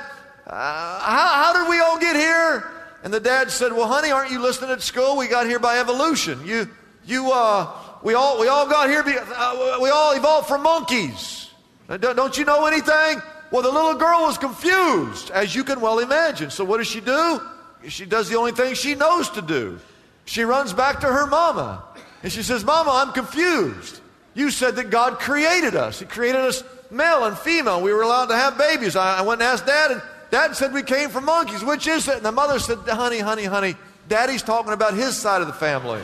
uh, 0.45 0.99
how, 0.99 1.43
how 1.43 1.53
did 1.53 1.67
we 1.67 1.79
all 1.79 1.99
get 1.99 2.15
here? 2.15 2.63
And 3.03 3.11
the 3.11 3.19
dad 3.19 3.49
said, 3.49 3.73
Well, 3.73 3.87
honey, 3.87 4.11
aren't 4.11 4.31
you 4.31 4.39
listening 4.39 4.69
at 4.69 4.83
school? 4.83 5.17
We 5.17 5.27
got 5.27 5.47
here 5.47 5.57
by 5.57 5.79
evolution. 5.79 6.45
You, 6.45 6.69
you, 7.07 7.31
uh, 7.31 7.71
we 8.07 8.13
all, 8.13 8.39
we 8.39 8.47
all 8.47 8.65
got 8.69 8.89
here, 8.89 9.03
be, 9.03 9.17
uh, 9.17 9.79
we 9.81 9.89
all 9.89 10.13
evolved 10.15 10.47
from 10.47 10.63
monkeys. 10.63 11.49
Uh, 11.89 11.97
don't 11.97 12.37
you 12.37 12.45
know 12.45 12.65
anything? 12.65 13.21
Well, 13.51 13.61
the 13.61 13.69
little 13.69 13.95
girl 13.95 14.21
was 14.21 14.37
confused, 14.37 15.29
as 15.31 15.53
you 15.53 15.65
can 15.65 15.81
well 15.81 15.99
imagine. 15.99 16.49
So 16.49 16.63
what 16.63 16.77
does 16.77 16.87
she 16.87 17.01
do? 17.01 17.41
She 17.89 18.05
does 18.05 18.29
the 18.29 18.37
only 18.37 18.53
thing 18.53 18.75
she 18.75 18.95
knows 18.95 19.29
to 19.31 19.41
do. 19.41 19.81
She 20.23 20.43
runs 20.43 20.71
back 20.71 21.01
to 21.01 21.07
her 21.07 21.27
mama. 21.27 21.83
And 22.23 22.31
she 22.31 22.43
says, 22.43 22.63
Mama, 22.63 22.91
I'm 22.93 23.11
confused. 23.11 23.99
You 24.35 24.51
said 24.51 24.77
that 24.77 24.89
God 24.89 25.19
created 25.19 25.75
us. 25.75 25.99
He 25.99 26.05
created 26.05 26.39
us 26.39 26.63
male 26.89 27.25
and 27.25 27.37
female. 27.37 27.81
We 27.81 27.91
were 27.91 28.03
allowed 28.03 28.27
to 28.27 28.37
have 28.37 28.57
babies. 28.57 28.95
I, 28.95 29.17
I 29.17 29.21
went 29.23 29.41
and 29.41 29.49
asked 29.49 29.65
Dad, 29.65 29.91
and 29.91 30.01
Dad 30.31 30.55
said 30.55 30.71
we 30.71 30.81
came 30.81 31.09
from 31.09 31.25
monkeys. 31.25 31.61
Which 31.61 31.87
is 31.87 32.07
it? 32.07 32.15
And 32.15 32.25
the 32.25 32.31
mother 32.31 32.57
said, 32.57 32.77
Honey, 32.87 33.19
honey, 33.19 33.43
honey, 33.43 33.75
Daddy's 34.07 34.43
talking 34.43 34.71
about 34.71 34.93
his 34.93 35.17
side 35.17 35.41
of 35.41 35.47
the 35.47 35.53
family. 35.53 36.01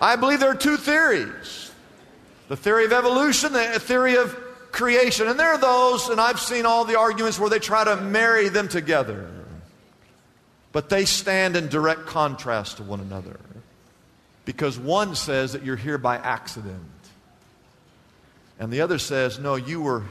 I 0.00 0.16
believe 0.16 0.40
there 0.40 0.50
are 0.50 0.56
two 0.56 0.76
theories 0.76 1.70
the 2.48 2.56
theory 2.56 2.84
of 2.84 2.92
evolution, 2.92 3.52
the 3.52 3.80
theory 3.80 4.16
of 4.16 4.36
creation. 4.70 5.28
And 5.28 5.38
there 5.38 5.48
are 5.48 5.58
those, 5.58 6.08
and 6.08 6.20
I've 6.20 6.40
seen 6.40 6.66
all 6.66 6.84
the 6.84 6.98
arguments 6.98 7.38
where 7.38 7.48
they 7.48 7.58
try 7.58 7.84
to 7.84 7.96
marry 7.96 8.48
them 8.48 8.68
together. 8.68 9.30
But 10.72 10.88
they 10.88 11.04
stand 11.04 11.56
in 11.56 11.68
direct 11.68 12.06
contrast 12.06 12.78
to 12.78 12.82
one 12.82 13.00
another. 13.00 13.38
Because 14.44 14.78
one 14.78 15.14
says 15.14 15.52
that 15.52 15.64
you're 15.64 15.76
here 15.76 15.98
by 15.98 16.16
accident. 16.16 16.82
And 18.58 18.72
the 18.72 18.80
other 18.82 18.98
says, 18.98 19.38
no, 19.38 19.54
you 19.54 19.80
were, 19.80 20.02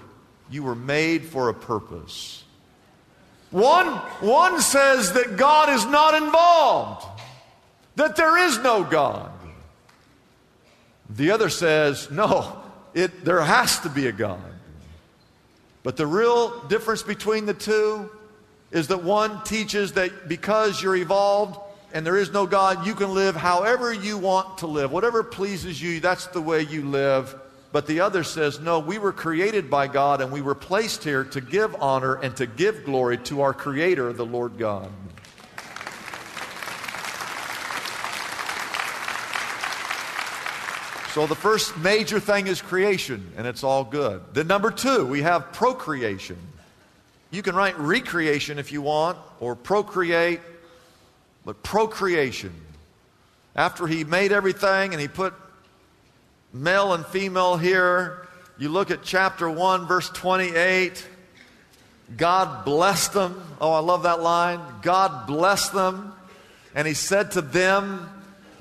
you 0.49 0.63
were 0.63 0.75
made 0.75 1.25
for 1.25 1.49
a 1.49 1.53
purpose. 1.53 2.43
One, 3.51 3.87
one 4.21 4.61
says 4.61 5.13
that 5.13 5.37
God 5.37 5.69
is 5.69 5.85
not 5.85 6.15
involved, 6.15 7.05
that 7.97 8.15
there 8.15 8.37
is 8.47 8.57
no 8.59 8.83
God. 8.83 9.32
The 11.09 11.31
other 11.31 11.49
says, 11.49 12.09
no, 12.09 12.61
it, 12.93 13.25
there 13.25 13.41
has 13.41 13.79
to 13.79 13.89
be 13.89 14.07
a 14.07 14.11
God. 14.11 14.39
But 15.83 15.97
the 15.97 16.07
real 16.07 16.61
difference 16.67 17.03
between 17.03 17.45
the 17.45 17.53
two 17.53 18.09
is 18.71 18.87
that 18.87 19.03
one 19.03 19.43
teaches 19.43 19.93
that 19.93 20.27
because 20.27 20.81
you're 20.81 20.95
evolved 20.95 21.59
and 21.93 22.05
there 22.05 22.17
is 22.17 22.31
no 22.31 22.47
God, 22.47 22.87
you 22.87 22.95
can 22.95 23.13
live 23.13 23.35
however 23.35 23.93
you 23.93 24.17
want 24.17 24.59
to 24.59 24.67
live. 24.67 24.91
Whatever 24.91 25.23
pleases 25.23 25.79
you, 25.81 25.99
that's 25.99 26.25
the 26.27 26.41
way 26.41 26.61
you 26.61 26.83
live. 26.83 27.35
But 27.71 27.85
the 27.85 27.99
other 27.99 28.23
says, 28.23 28.59
no, 28.59 28.79
we 28.79 28.97
were 28.97 29.11
created 29.11 29.69
by 29.69 29.87
God 29.87 30.21
and 30.21 30.31
we 30.31 30.41
were 30.41 30.55
placed 30.55 31.03
here 31.03 31.23
to 31.25 31.41
give 31.41 31.75
honor 31.81 32.15
and 32.15 32.35
to 32.37 32.45
give 32.45 32.85
glory 32.85 33.17
to 33.19 33.41
our 33.41 33.53
Creator, 33.53 34.13
the 34.13 34.25
Lord 34.25 34.57
God. 34.57 34.89
So 41.13 41.27
the 41.27 41.35
first 41.35 41.77
major 41.77 42.19
thing 42.19 42.47
is 42.47 42.59
creation, 42.59 43.33
and 43.37 43.45
it's 43.45 43.63
all 43.63 43.83
good. 43.83 44.23
Then, 44.33 44.47
number 44.47 44.71
two, 44.71 45.05
we 45.05 45.21
have 45.21 45.53
procreation. 45.53 46.39
You 47.29 47.43
can 47.43 47.55
write 47.55 47.77
recreation 47.77 48.57
if 48.57 48.71
you 48.71 48.81
want, 48.81 49.19
or 49.39 49.55
procreate, 49.55 50.39
but 51.45 51.61
procreation. 51.61 52.51
After 53.55 53.85
he 53.85 54.03
made 54.03 54.31
everything 54.31 54.91
and 54.91 54.99
he 54.99 55.07
put 55.07 55.35
male 56.51 56.93
and 56.93 57.05
female 57.05 57.57
here, 57.57 58.27
you 58.57 58.69
look 58.69 58.89
at 58.89 59.03
chapter 59.03 59.47
1, 59.47 59.85
verse 59.85 60.09
28. 60.09 61.07
God 62.17 62.65
blessed 62.65 63.13
them. 63.13 63.39
Oh, 63.61 63.71
I 63.71 63.81
love 63.81 64.01
that 64.01 64.23
line. 64.23 64.59
God 64.81 65.27
blessed 65.27 65.73
them. 65.73 66.11
And 66.73 66.87
he 66.87 66.95
said 66.95 67.33
to 67.33 67.41
them, 67.41 68.09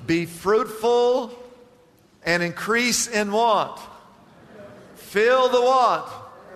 Be 0.05 0.27
fruitful 0.27 1.39
and 2.25 2.41
increase 2.43 3.07
in 3.07 3.31
what? 3.31 3.79
Fill 4.95 5.49
the 5.49 5.61
what? 5.61 6.09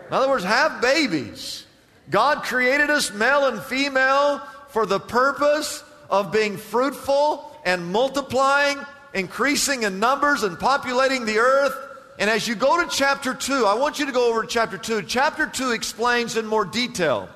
In 0.08 0.14
other 0.14 0.30
words, 0.30 0.44
have 0.44 0.82
babies. 0.82 1.66
God 2.10 2.44
created 2.44 2.90
us 2.90 3.14
male 3.14 3.48
and 3.48 3.62
female 3.62 4.42
for 4.70 4.86
the 4.86 5.00
purpose 5.00 5.84
of 6.10 6.32
being 6.32 6.58
fruitful 6.58 7.52
and 7.66 7.92
multiplying, 7.92 8.80
increasing 9.14 9.84
in 9.84 10.00
numbers 10.00 10.44
and 10.44 10.58
populating 10.58 11.26
the 11.26 11.40
earth. 11.40 11.76
And 12.20 12.30
as 12.30 12.48
you 12.48 12.56
go 12.56 12.82
to 12.82 12.90
chapter 12.90 13.34
2, 13.34 13.66
I 13.66 13.76
want 13.76 14.00
you 14.00 14.06
to 14.06 14.12
go 14.12 14.30
over 14.30 14.42
to 14.42 14.48
chapter 14.48 14.78
2. 14.78 15.04
Chapter 15.04 15.46
2 15.46 15.72
explains 15.72 16.38
in 16.38 16.46
more 16.46 16.66
detail. 16.66 17.30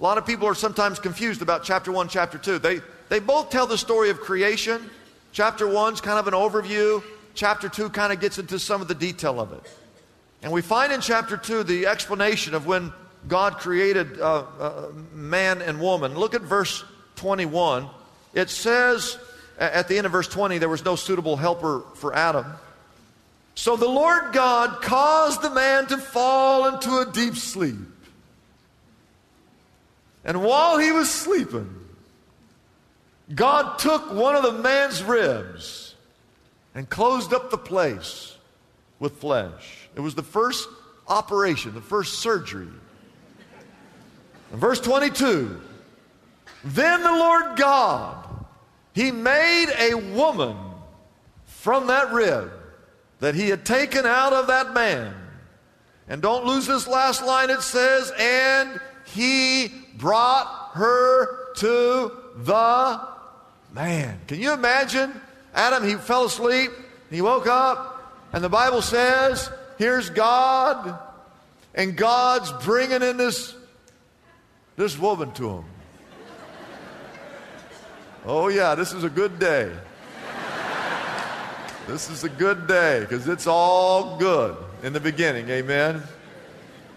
A 0.00 0.02
lot 0.02 0.18
of 0.18 0.26
people 0.26 0.48
are 0.48 0.54
sometimes 0.54 0.98
confused 0.98 1.40
about 1.42 1.62
chapter 1.62 1.92
1, 1.92 2.08
chapter 2.08 2.38
2. 2.38 2.58
They, 2.58 2.80
they 3.10 3.20
both 3.20 3.50
tell 3.50 3.66
the 3.66 3.78
story 3.78 4.10
of 4.10 4.20
creation. 4.20 4.90
Chapter 5.32 5.68
1 5.68 5.94
is 5.94 6.00
kind 6.00 6.18
of 6.18 6.26
an 6.26 6.34
overview, 6.34 7.02
chapter 7.34 7.68
2 7.68 7.90
kind 7.90 8.12
of 8.12 8.20
gets 8.20 8.38
into 8.38 8.58
some 8.58 8.80
of 8.80 8.88
the 8.88 8.94
detail 8.94 9.40
of 9.40 9.52
it. 9.52 9.62
And 10.42 10.52
we 10.52 10.62
find 10.62 10.92
in 10.92 11.00
chapter 11.00 11.36
2 11.36 11.64
the 11.64 11.86
explanation 11.86 12.54
of 12.54 12.66
when 12.66 12.92
God 13.28 13.58
created 13.58 14.20
uh, 14.20 14.44
uh, 14.58 14.92
man 15.12 15.62
and 15.62 15.80
woman. 15.80 16.14
Look 16.14 16.34
at 16.34 16.42
verse 16.42 16.84
21. 17.16 17.88
It 18.34 18.50
says 18.50 19.18
at 19.58 19.88
the 19.88 19.96
end 19.96 20.06
of 20.06 20.12
verse 20.12 20.28
20, 20.28 20.58
there 20.58 20.68
was 20.68 20.84
no 20.84 20.96
suitable 20.96 21.36
helper 21.36 21.82
for 21.94 22.14
Adam. 22.14 22.46
So 23.54 23.76
the 23.76 23.88
Lord 23.88 24.32
God 24.32 24.82
caused 24.82 25.42
the 25.42 25.50
man 25.50 25.86
to 25.86 25.98
fall 25.98 26.74
into 26.74 26.98
a 26.98 27.10
deep 27.10 27.36
sleep. 27.36 27.76
And 30.24 30.42
while 30.42 30.78
he 30.78 30.90
was 30.90 31.10
sleeping, 31.10 31.72
God 33.34 33.78
took 33.78 34.12
one 34.12 34.34
of 34.36 34.42
the 34.42 34.52
man's 34.52 35.02
ribs 35.02 35.83
and 36.74 36.88
closed 36.88 37.32
up 37.32 37.50
the 37.50 37.58
place 37.58 38.36
with 38.98 39.18
flesh. 39.18 39.88
It 39.94 40.00
was 40.00 40.14
the 40.14 40.22
first 40.22 40.68
operation, 41.08 41.74
the 41.74 41.80
first 41.80 42.20
surgery. 42.20 42.68
In 44.52 44.58
verse 44.58 44.80
22, 44.80 45.60
then 46.64 47.02
the 47.02 47.12
Lord 47.12 47.56
God 47.56 48.24
he 48.94 49.10
made 49.10 49.74
a 49.76 49.94
woman 49.94 50.56
from 51.46 51.88
that 51.88 52.12
rib 52.12 52.50
that 53.18 53.34
he 53.34 53.48
had 53.48 53.66
taken 53.66 54.06
out 54.06 54.32
of 54.32 54.46
that 54.46 54.72
man. 54.72 55.14
And 56.08 56.22
don't 56.22 56.44
lose 56.44 56.66
this 56.66 56.86
last 56.86 57.24
line. 57.24 57.50
It 57.50 57.62
says, 57.62 58.12
and 58.18 58.80
he 59.04 59.72
brought 59.96 60.70
her 60.74 61.54
to 61.54 62.12
the 62.36 63.00
man. 63.72 64.20
Can 64.28 64.40
you 64.40 64.52
imagine? 64.52 65.20
Adam, 65.54 65.86
he 65.86 65.94
fell 65.94 66.24
asleep. 66.24 66.70
He 67.10 67.22
woke 67.22 67.46
up 67.46 68.12
And 68.32 68.42
the 68.42 68.48
Bible 68.48 68.82
says, 68.82 69.48
here's 69.78 70.10
God, 70.10 70.98
and 71.74 71.96
God's 71.96 72.50
bringing 72.64 73.02
in 73.02 73.16
this, 73.16 73.54
this 74.76 74.98
woman 74.98 75.30
to 75.32 75.50
him. 75.50 75.64
Oh, 78.26 78.48
yeah, 78.48 78.74
this 78.74 78.92
is 78.92 79.04
a 79.04 79.10
good 79.10 79.38
day. 79.38 79.70
This 81.86 82.08
is 82.08 82.24
a 82.24 82.30
good 82.30 82.66
day 82.66 83.00
because 83.00 83.28
it's 83.28 83.46
all 83.46 84.16
good 84.16 84.56
in 84.82 84.94
the 84.94 85.00
beginning. 85.00 85.48
Amen. 85.50 86.02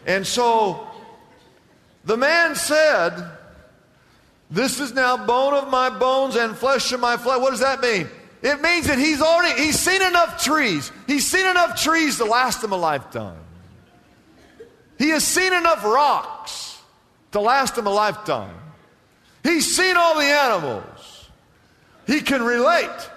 And 0.06 0.26
so 0.26 0.88
the 2.06 2.16
man 2.16 2.56
said, 2.56 3.12
This 4.50 4.80
is 4.80 4.94
now 4.94 5.18
bone 5.18 5.54
of 5.54 5.70
my 5.70 5.90
bones 5.90 6.38
and 6.38 6.56
flesh 6.56 6.94
of 6.94 7.02
my 7.02 7.18
flesh. 7.18 7.42
What 7.42 7.52
does 7.52 7.60
that 7.60 7.82
mean? 7.82 8.08
It 8.41 8.62
means 8.62 8.88
that 8.88 9.00
he's 9.00 9.22
already 9.22 9.62
he's 9.62 9.79
seen 9.79 10.01
enough 10.01 10.44
trees. 10.44 10.91
He's 11.08 11.25
seen 11.25 11.46
enough 11.48 11.82
trees 11.82 12.17
to 12.17 12.25
last 12.25 12.63
him 12.63 12.72
a 12.72 12.77
lifetime. 12.77 13.39
He 14.98 15.10
has 15.10 15.24
seen 15.24 15.53
enough 15.53 15.84
rocks 15.84 16.79
to 17.32 17.39
last 17.39 17.77
him 17.77 17.88
a 17.88 17.91
lifetime. 17.91 18.56
He's 19.44 19.75
seen 19.75 19.96
all 19.96 20.15
the 20.15 20.25
animals. 20.25 21.29
He 22.06 22.22
can 22.22 22.41
relate. 22.41 23.10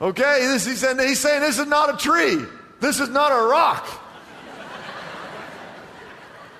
Okay? 0.00 0.38
This, 0.40 0.66
he's, 0.66 0.78
saying, 0.78 0.98
he's 0.98 1.20
saying 1.20 1.40
this 1.40 1.58
is 1.58 1.66
not 1.66 1.94
a 1.94 1.96
tree. 1.96 2.44
This 2.80 2.98
is 2.98 3.08
not 3.08 3.30
a 3.30 3.48
rock. 3.48 3.86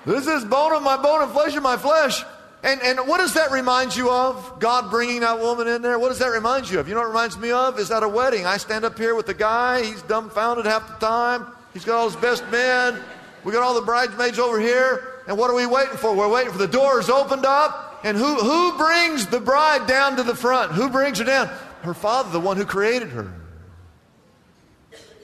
This 0.05 0.27
is 0.27 0.43
bone 0.45 0.73
of 0.73 0.81
my 0.81 0.97
bone 0.97 1.23
and 1.23 1.31
flesh 1.31 1.55
of 1.55 1.63
my 1.63 1.77
flesh. 1.77 2.23
And, 2.63 2.79
and 2.81 3.07
what 3.07 3.17
does 3.17 3.33
that 3.33 3.51
remind 3.51 3.95
you 3.95 4.11
of? 4.11 4.59
God 4.59 4.91
bringing 4.91 5.21
that 5.21 5.39
woman 5.39 5.67
in 5.67 5.81
there? 5.81 5.97
What 5.97 6.09
does 6.09 6.19
that 6.19 6.27
remind 6.27 6.69
you 6.69 6.79
of? 6.79 6.87
You 6.87 6.93
know 6.93 6.99
what 6.99 7.07
it 7.07 7.09
reminds 7.09 7.37
me 7.37 7.51
of? 7.51 7.79
Is 7.79 7.89
at 7.89 8.03
a 8.03 8.07
wedding. 8.07 8.45
I 8.45 8.57
stand 8.57 8.85
up 8.85 8.97
here 8.97 9.15
with 9.15 9.25
the 9.25 9.33
guy. 9.33 9.83
He's 9.83 10.01
dumbfounded 10.03 10.65
half 10.65 10.87
the 10.87 11.05
time. 11.05 11.47
He's 11.73 11.83
got 11.83 11.97
all 11.97 12.09
his 12.09 12.19
best 12.21 12.47
men. 12.51 13.01
We 13.43 13.51
got 13.51 13.63
all 13.63 13.73
the 13.73 13.81
bridesmaids 13.81 14.37
over 14.37 14.59
here. 14.59 15.21
And 15.27 15.37
what 15.37 15.49
are 15.49 15.55
we 15.55 15.65
waiting 15.65 15.97
for? 15.97 16.15
We're 16.15 16.29
waiting 16.29 16.51
for 16.51 16.59
the 16.59 16.67
doors 16.67 17.09
opened 17.09 17.45
up. 17.45 18.01
And 18.03 18.15
who, 18.15 18.35
who 18.35 18.77
brings 18.77 19.27
the 19.27 19.39
bride 19.39 19.87
down 19.87 20.17
to 20.17 20.23
the 20.23 20.35
front? 20.35 20.71
Who 20.71 20.89
brings 20.89 21.17
her 21.17 21.25
down? 21.25 21.47
Her 21.81 21.93
father, 21.95 22.29
the 22.31 22.39
one 22.39 22.57
who 22.57 22.65
created 22.65 23.09
her. 23.09 23.31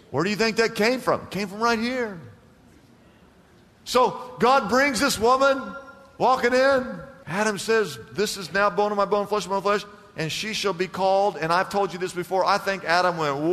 Where 0.10 0.24
do 0.24 0.30
you 0.30 0.36
think 0.36 0.58
that 0.58 0.74
came 0.74 1.02
from? 1.02 1.22
It 1.22 1.32
came 1.32 1.48
from 1.48 1.60
right 1.60 1.78
here. 1.78 2.20
So 3.84 4.36
God 4.40 4.70
brings 4.70 5.00
this 5.00 5.20
woman 5.20 5.62
walking 6.18 6.54
in. 6.54 7.00
Adam 7.28 7.58
says, 7.58 8.00
This 8.14 8.38
is 8.38 8.54
now 8.54 8.70
bone 8.70 8.92
of 8.92 8.98
my 8.98 9.06
bone, 9.06 9.28
flesh 9.28 9.46
of 9.46 9.52
my 9.52 9.60
flesh, 9.62 9.84
and 10.16 10.32
she 10.32 10.54
shall 10.54 10.74
be 10.74 10.88
called. 10.88 11.36
And 11.38 11.52
I've 11.52 11.70
told 11.70 11.92
you 11.94 12.00
this 12.00 12.14
before. 12.14 12.46
I 12.46 12.58
think 12.58 12.86
Adam 12.86 13.18
went, 13.18 13.36
Whoa, 13.36 13.50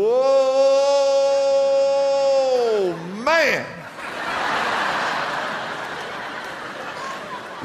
man. 3.24 3.66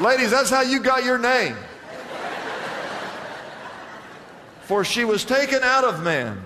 Ladies, 0.00 0.30
that's 0.30 0.50
how 0.50 0.62
you 0.62 0.80
got 0.80 1.04
your 1.04 1.18
name. 1.18 1.56
For 4.62 4.84
she 4.84 5.04
was 5.04 5.24
taken 5.24 5.62
out 5.62 5.84
of 5.84 6.02
man. 6.02 6.40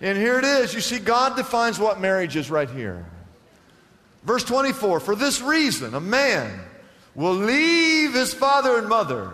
And 0.00 0.18
here 0.18 0.38
it 0.38 0.44
is. 0.44 0.74
You 0.74 0.80
see, 0.80 0.98
God 0.98 1.36
defines 1.36 1.78
what 1.78 2.00
marriage 2.00 2.34
is 2.34 2.50
right 2.50 2.68
here. 2.68 3.06
Verse 4.24 4.42
24 4.44 5.00
For 5.00 5.14
this 5.14 5.40
reason, 5.40 5.94
a 5.94 6.00
man 6.00 6.60
will 7.14 7.34
leave 7.34 8.14
his 8.14 8.32
father 8.32 8.78
and 8.78 8.88
mother 8.88 9.30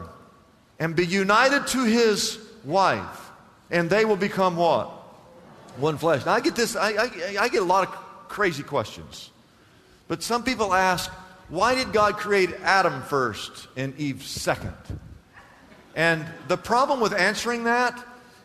and 0.79 0.95
be 0.95 1.07
united 1.07 1.67
to 1.69 1.85
his 1.85 2.39
wife, 2.65 3.31
and 3.71 3.89
they 3.89 4.05
will 4.05 4.17
become 4.17 4.57
what? 4.57 4.87
One 5.77 5.99
flesh. 5.99 6.25
Now, 6.27 6.33
I 6.33 6.41
get 6.41 6.57
this, 6.57 6.77
I, 6.77 6.91
I, 6.91 7.37
I 7.41 7.49
get 7.49 7.63
a 7.63 7.67
lot 7.67 7.89
of 7.89 7.95
crazy 8.29 8.63
questions. 8.63 9.31
But 10.09 10.23
some 10.23 10.43
people 10.43 10.75
ask, 10.75 11.11
why 11.49 11.75
did 11.75 11.93
God 11.93 12.17
create 12.17 12.51
Adam 12.63 13.03
first 13.03 13.69
and 13.77 13.99
Eve 13.99 14.23
second? 14.23 14.75
And 15.95 16.25
the 16.47 16.57
problem 16.57 17.01
with 17.01 17.13
answering 17.13 17.65
that 17.65 17.99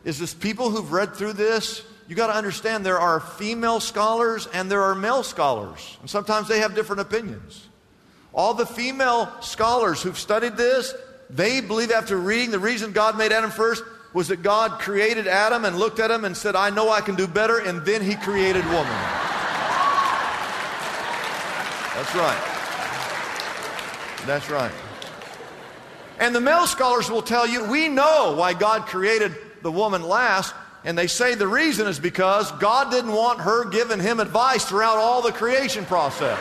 is 0.03 0.19
this 0.19 0.33
people 0.33 0.69
who've 0.69 0.91
read 0.91 1.15
through 1.15 1.33
this, 1.33 1.83
you 2.07 2.15
got 2.15 2.27
to 2.27 2.35
understand 2.35 2.85
there 2.85 2.99
are 2.99 3.19
female 3.19 3.79
scholars 3.79 4.47
and 4.53 4.69
there 4.69 4.81
are 4.83 4.95
male 4.95 5.23
scholars. 5.23 5.97
And 6.01 6.09
sometimes 6.09 6.47
they 6.47 6.59
have 6.59 6.75
different 6.75 7.01
opinions. 7.01 7.67
All 8.33 8.53
the 8.53 8.65
female 8.65 9.31
scholars 9.41 10.01
who've 10.01 10.17
studied 10.17 10.57
this, 10.57 10.93
they 11.29 11.61
believe 11.61 11.91
after 11.91 12.17
reading 12.17 12.51
the 12.51 12.59
reason 12.59 12.91
God 12.91 13.17
made 13.17 13.31
Adam 13.31 13.51
first 13.51 13.83
was 14.13 14.27
that 14.27 14.41
God 14.43 14.79
created 14.79 15.27
Adam 15.27 15.65
and 15.65 15.77
looked 15.77 15.99
at 15.99 16.11
him 16.11 16.25
and 16.25 16.35
said, 16.35 16.55
I 16.55 16.69
know 16.69 16.89
I 16.89 17.01
can 17.01 17.15
do 17.15 17.27
better, 17.27 17.59
and 17.59 17.83
then 17.85 18.01
he 18.01 18.15
created 18.15 18.63
woman. 18.65 18.87
That's 21.95 22.15
right. 22.15 22.49
That's 24.25 24.49
right. 24.49 24.71
And 26.19 26.33
the 26.33 26.41
male 26.41 26.67
scholars 26.67 27.09
will 27.09 27.21
tell 27.21 27.47
you, 27.47 27.65
we 27.65 27.87
know 27.87 28.35
why 28.37 28.53
God 28.53 28.85
created 28.85 29.35
the 29.61 29.71
woman 29.71 30.03
last, 30.03 30.53
and 30.85 30.97
they 30.97 31.07
say 31.07 31.35
the 31.35 31.47
reason 31.47 31.87
is 31.87 31.99
because 31.99 32.51
God 32.53 32.91
didn't 32.91 33.13
want 33.13 33.41
her 33.41 33.65
giving 33.65 33.99
him 33.99 34.19
advice 34.19 34.65
throughout 34.65 34.97
all 34.97 35.21
the 35.21 35.31
creation 35.31 35.85
process. 35.85 36.39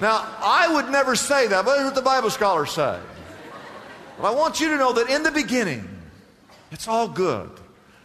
Now, 0.00 0.26
I 0.40 0.72
would 0.72 0.90
never 0.90 1.14
say 1.14 1.46
that, 1.48 1.64
but 1.64 1.76
that's 1.76 1.84
what 1.84 1.94
the 1.94 2.02
Bible 2.02 2.30
scholars 2.30 2.70
say. 2.70 2.98
But 4.18 4.32
I 4.32 4.34
want 4.34 4.60
you 4.60 4.68
to 4.68 4.76
know 4.76 4.92
that 4.94 5.10
in 5.10 5.22
the 5.22 5.30
beginning, 5.30 5.88
it's 6.70 6.88
all 6.88 7.08
good. 7.08 7.50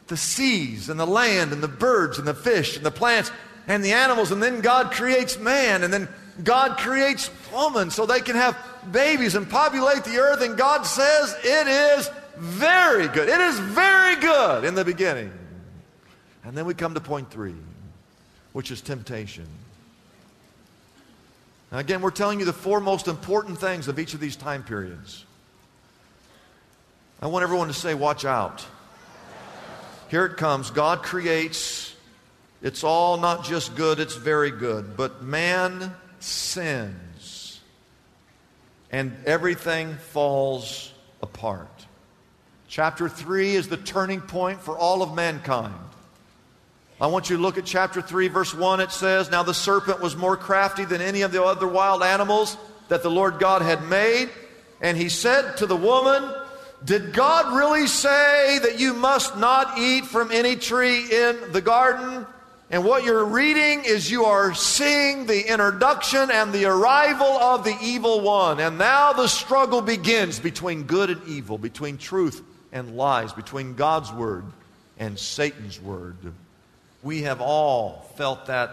The 0.07 0.17
seas 0.17 0.89
and 0.89 0.99
the 0.99 1.07
land 1.07 1.51
and 1.51 1.63
the 1.63 1.67
birds 1.67 2.19
and 2.19 2.27
the 2.27 2.33
fish 2.33 2.77
and 2.77 2.85
the 2.85 2.91
plants 2.91 3.31
and 3.67 3.83
the 3.83 3.93
animals, 3.93 4.31
and 4.31 4.43
then 4.43 4.61
God 4.61 4.91
creates 4.91 5.39
man, 5.39 5.83
and 5.83 5.91
then 5.91 6.07
God 6.43 6.77
creates 6.77 7.31
woman 7.51 7.89
so 7.89 8.05
they 8.05 8.19
can 8.19 8.35
have 8.35 8.57
babies 8.91 9.35
and 9.35 9.49
populate 9.49 10.03
the 10.03 10.17
earth, 10.17 10.41
and 10.41 10.57
God 10.57 10.83
says 10.83 11.35
it 11.43 11.67
is 11.67 12.09
very 12.37 13.07
good. 13.07 13.29
It 13.29 13.39
is 13.39 13.59
very 13.59 14.17
good 14.17 14.65
in 14.65 14.75
the 14.75 14.85
beginning. 14.85 15.31
And 16.43 16.55
then 16.55 16.65
we 16.65 16.73
come 16.73 16.93
to 16.93 16.99
point 16.99 17.31
three, 17.31 17.55
which 18.53 18.69
is 18.69 18.81
temptation. 18.81 19.47
Now, 21.75 21.79
again, 21.79 22.01
we're 22.01 22.09
telling 22.11 22.39
you 22.39 22.45
the 22.45 22.53
four 22.53 22.79
most 22.79 23.09
important 23.09 23.59
things 23.59 23.89
of 23.89 23.99
each 23.99 24.13
of 24.13 24.21
these 24.21 24.37
time 24.37 24.63
periods. 24.63 25.25
I 27.21 27.27
want 27.27 27.43
everyone 27.43 27.67
to 27.67 27.73
say, 27.73 27.93
watch 27.93 28.23
out. 28.23 28.65
Here 30.07 30.25
it 30.25 30.37
comes. 30.37 30.71
God 30.71 31.03
creates. 31.03 31.93
It's 32.61 32.85
all 32.85 33.17
not 33.17 33.43
just 33.43 33.75
good, 33.75 33.99
it's 33.99 34.15
very 34.15 34.51
good. 34.51 34.95
But 34.95 35.21
man 35.21 35.93
sins. 36.21 37.59
And 38.89 39.13
everything 39.25 39.95
falls 39.95 40.93
apart. 41.21 41.87
Chapter 42.69 43.09
3 43.09 43.53
is 43.53 43.67
the 43.67 43.75
turning 43.75 44.21
point 44.21 44.61
for 44.61 44.77
all 44.77 45.01
of 45.01 45.13
mankind. 45.13 45.75
I 46.99 47.07
want 47.07 47.29
you 47.29 47.35
to 47.35 47.41
look 47.41 47.57
at 47.57 47.65
chapter 47.65 48.01
3, 48.01 48.29
verse 48.29 48.53
1. 48.53 48.79
It 48.79 48.91
says, 48.91 49.29
Now 49.29 49.43
the 49.43 49.53
serpent 49.53 49.99
was 49.99 50.15
more 50.15 50.37
crafty 50.37 50.85
than 50.85 51.01
any 51.01 51.23
of 51.23 51.33
the 51.33 51.43
other 51.43 51.67
wild 51.67 52.01
animals 52.01 52.55
that 52.87 53.03
the 53.03 53.11
Lord 53.11 53.37
God 53.37 53.61
had 53.61 53.83
made. 53.89 54.29
And 54.79 54.97
he 54.97 55.09
said 55.09 55.57
to 55.57 55.65
the 55.65 55.75
woman, 55.75 56.23
Did 56.85 57.11
God 57.11 57.53
really 57.53 57.87
say 57.87 58.59
that 58.59 58.79
you 58.79 58.93
must 58.93 59.37
not 59.37 59.77
eat 59.77 60.05
from 60.05 60.31
any 60.31 60.55
tree 60.55 61.01
in 61.01 61.51
the 61.51 61.61
garden? 61.61 62.25
And 62.71 62.85
what 62.85 63.03
you're 63.03 63.25
reading 63.25 63.83
is 63.83 64.09
you 64.09 64.23
are 64.23 64.53
seeing 64.53 65.25
the 65.25 65.51
introduction 65.51 66.31
and 66.31 66.53
the 66.53 66.65
arrival 66.65 67.27
of 67.27 67.65
the 67.65 67.75
evil 67.81 68.21
one. 68.21 68.61
And 68.61 68.77
now 68.77 69.11
the 69.11 69.27
struggle 69.27 69.81
begins 69.81 70.39
between 70.39 70.83
good 70.83 71.09
and 71.09 71.27
evil, 71.27 71.57
between 71.57 71.97
truth 71.97 72.41
and 72.71 72.95
lies, 72.95 73.33
between 73.33 73.75
God's 73.75 74.13
word 74.13 74.45
and 74.97 75.19
Satan's 75.19 75.81
word. 75.81 76.15
We 77.05 77.21
have 77.21 77.39
all 77.39 78.11
felt 78.17 78.47
that 78.47 78.71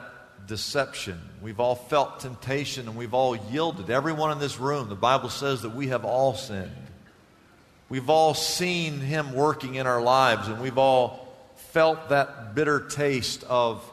deception. 0.48 1.20
We've 1.40 1.60
all 1.60 1.76
felt 1.76 2.18
temptation 2.18 2.88
and 2.88 2.96
we've 2.96 3.14
all 3.14 3.36
yielded. 3.36 3.90
Everyone 3.90 4.32
in 4.32 4.40
this 4.40 4.58
room, 4.58 4.88
the 4.88 4.96
Bible 4.96 5.28
says 5.28 5.62
that 5.62 5.76
we 5.76 5.86
have 5.88 6.04
all 6.04 6.34
sinned. 6.34 6.72
We've 7.88 8.10
all 8.10 8.34
seen 8.34 8.98
Him 8.98 9.34
working 9.34 9.76
in 9.76 9.86
our 9.86 10.02
lives 10.02 10.48
and 10.48 10.60
we've 10.60 10.78
all 10.78 11.28
felt 11.56 12.08
that 12.08 12.56
bitter 12.56 12.80
taste 12.80 13.44
of 13.44 13.88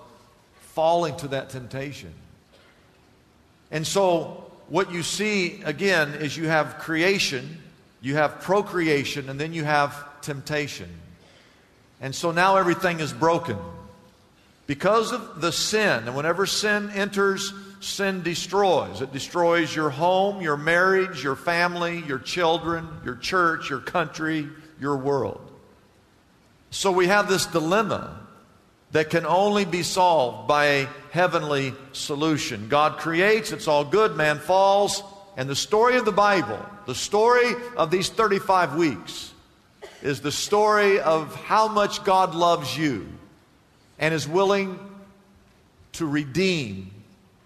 falling 0.74 1.16
to 1.18 1.28
that 1.28 1.52
temptation. 1.52 2.14
And 3.70 3.86
so, 3.86 4.52
what 4.70 4.92
you 4.92 5.04
see 5.04 5.62
again 5.64 6.16
is 6.16 6.36
you 6.36 6.48
have 6.48 6.80
creation 6.80 7.60
you 8.02 8.16
have 8.16 8.42
procreation, 8.42 9.30
and 9.30 9.40
then 9.40 9.54
you 9.54 9.64
have 9.64 10.22
temptation. 10.22 10.90
And 12.02 12.16
so 12.16 12.32
now 12.32 12.56
everything 12.56 13.00
is 13.02 13.12
broken. 13.12 13.58
Because 14.70 15.14
of 15.14 15.42
the 15.42 15.52
sin, 15.52 16.04
and 16.06 16.16
whenever 16.16 16.46
sin 16.46 16.92
enters, 16.92 17.52
sin 17.80 18.22
destroys. 18.22 19.02
It 19.02 19.12
destroys 19.12 19.76
your 19.76 19.90
home, 19.90 20.44
your 20.44 20.58
marriage, 20.58 21.24
your 21.24 21.36
family, 21.36 22.04
your 22.06 22.20
children, 22.20 22.88
your 23.04 23.16
church, 23.16 23.72
your 23.72 23.80
country, 23.80 24.48
your 24.80 24.96
world. 24.96 25.42
So 26.70 26.92
we 26.92 27.08
have 27.08 27.28
this 27.28 27.48
dilemma 27.48 28.20
that 28.92 29.10
can 29.10 29.26
only 29.26 29.66
be 29.66 29.82
solved 29.82 30.48
by 30.48 30.66
a 30.66 30.88
heavenly 31.10 31.74
solution. 31.94 32.70
God 32.70 33.00
creates, 33.00 33.52
it's 33.52 33.68
all 33.68 33.84
good, 33.84 34.16
man 34.16 34.38
falls, 34.38 35.02
and 35.36 35.50
the 35.50 35.56
story 35.56 35.98
of 35.98 36.06
the 36.06 36.12
Bible, 36.12 36.64
the 36.86 36.94
story 36.94 37.56
of 37.76 37.90
these 37.90 38.10
35 38.10 38.76
weeks, 38.76 39.34
is 40.04 40.22
the 40.22 40.32
story 40.32 41.00
of 41.00 41.34
how 41.34 41.68
much 41.68 42.04
God 42.04 42.36
loves 42.36 42.78
you 42.78 43.10
and 44.00 44.14
is 44.14 44.28
willing 44.28 44.80
to 45.94 46.06
redeem 46.06 46.92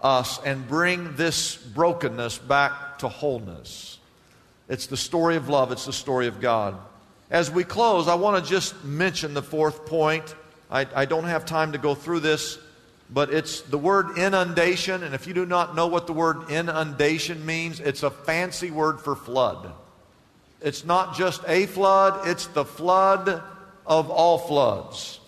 us 0.00 0.40
and 0.44 0.66
bring 0.68 1.16
this 1.16 1.56
brokenness 1.56 2.38
back 2.38 2.98
to 2.98 3.08
wholeness. 3.08 3.98
It's 4.68 4.86
the 4.86 4.96
story 4.96 5.36
of 5.36 5.48
love, 5.48 5.72
it's 5.72 5.86
the 5.86 5.92
story 5.92 6.26
of 6.26 6.40
God. 6.40 6.76
As 7.30 7.50
we 7.50 7.64
close, 7.64 8.06
I 8.06 8.14
want 8.14 8.42
to 8.42 8.48
just 8.48 8.84
mention 8.84 9.34
the 9.34 9.42
fourth 9.42 9.86
point. 9.86 10.34
I, 10.70 10.86
I, 10.94 11.04
don't 11.04 11.24
have 11.24 11.44
time 11.44 11.72
to 11.72 11.78
go 11.78 11.94
through 11.94 12.20
this, 12.20 12.58
but 13.10 13.32
it's 13.32 13.62
the 13.62 13.78
word 13.78 14.18
inundation. 14.18 15.02
And 15.02 15.14
if 15.14 15.26
you 15.26 15.34
do 15.34 15.44
not 15.44 15.74
know 15.74 15.86
what 15.86 16.06
the 16.06 16.12
word 16.12 16.50
inundation 16.50 17.44
means, 17.44 17.80
it's 17.80 18.02
a 18.02 18.10
fancy 18.10 18.70
word 18.70 19.00
for 19.00 19.16
flood. 19.16 19.72
It's 20.60 20.84
not 20.84 21.16
just 21.16 21.42
a 21.46 21.66
flood, 21.66 22.28
it's 22.28 22.46
the 22.48 22.64
flood 22.64 23.42
of 23.86 24.10
all 24.10 24.38
floods. 24.38 25.20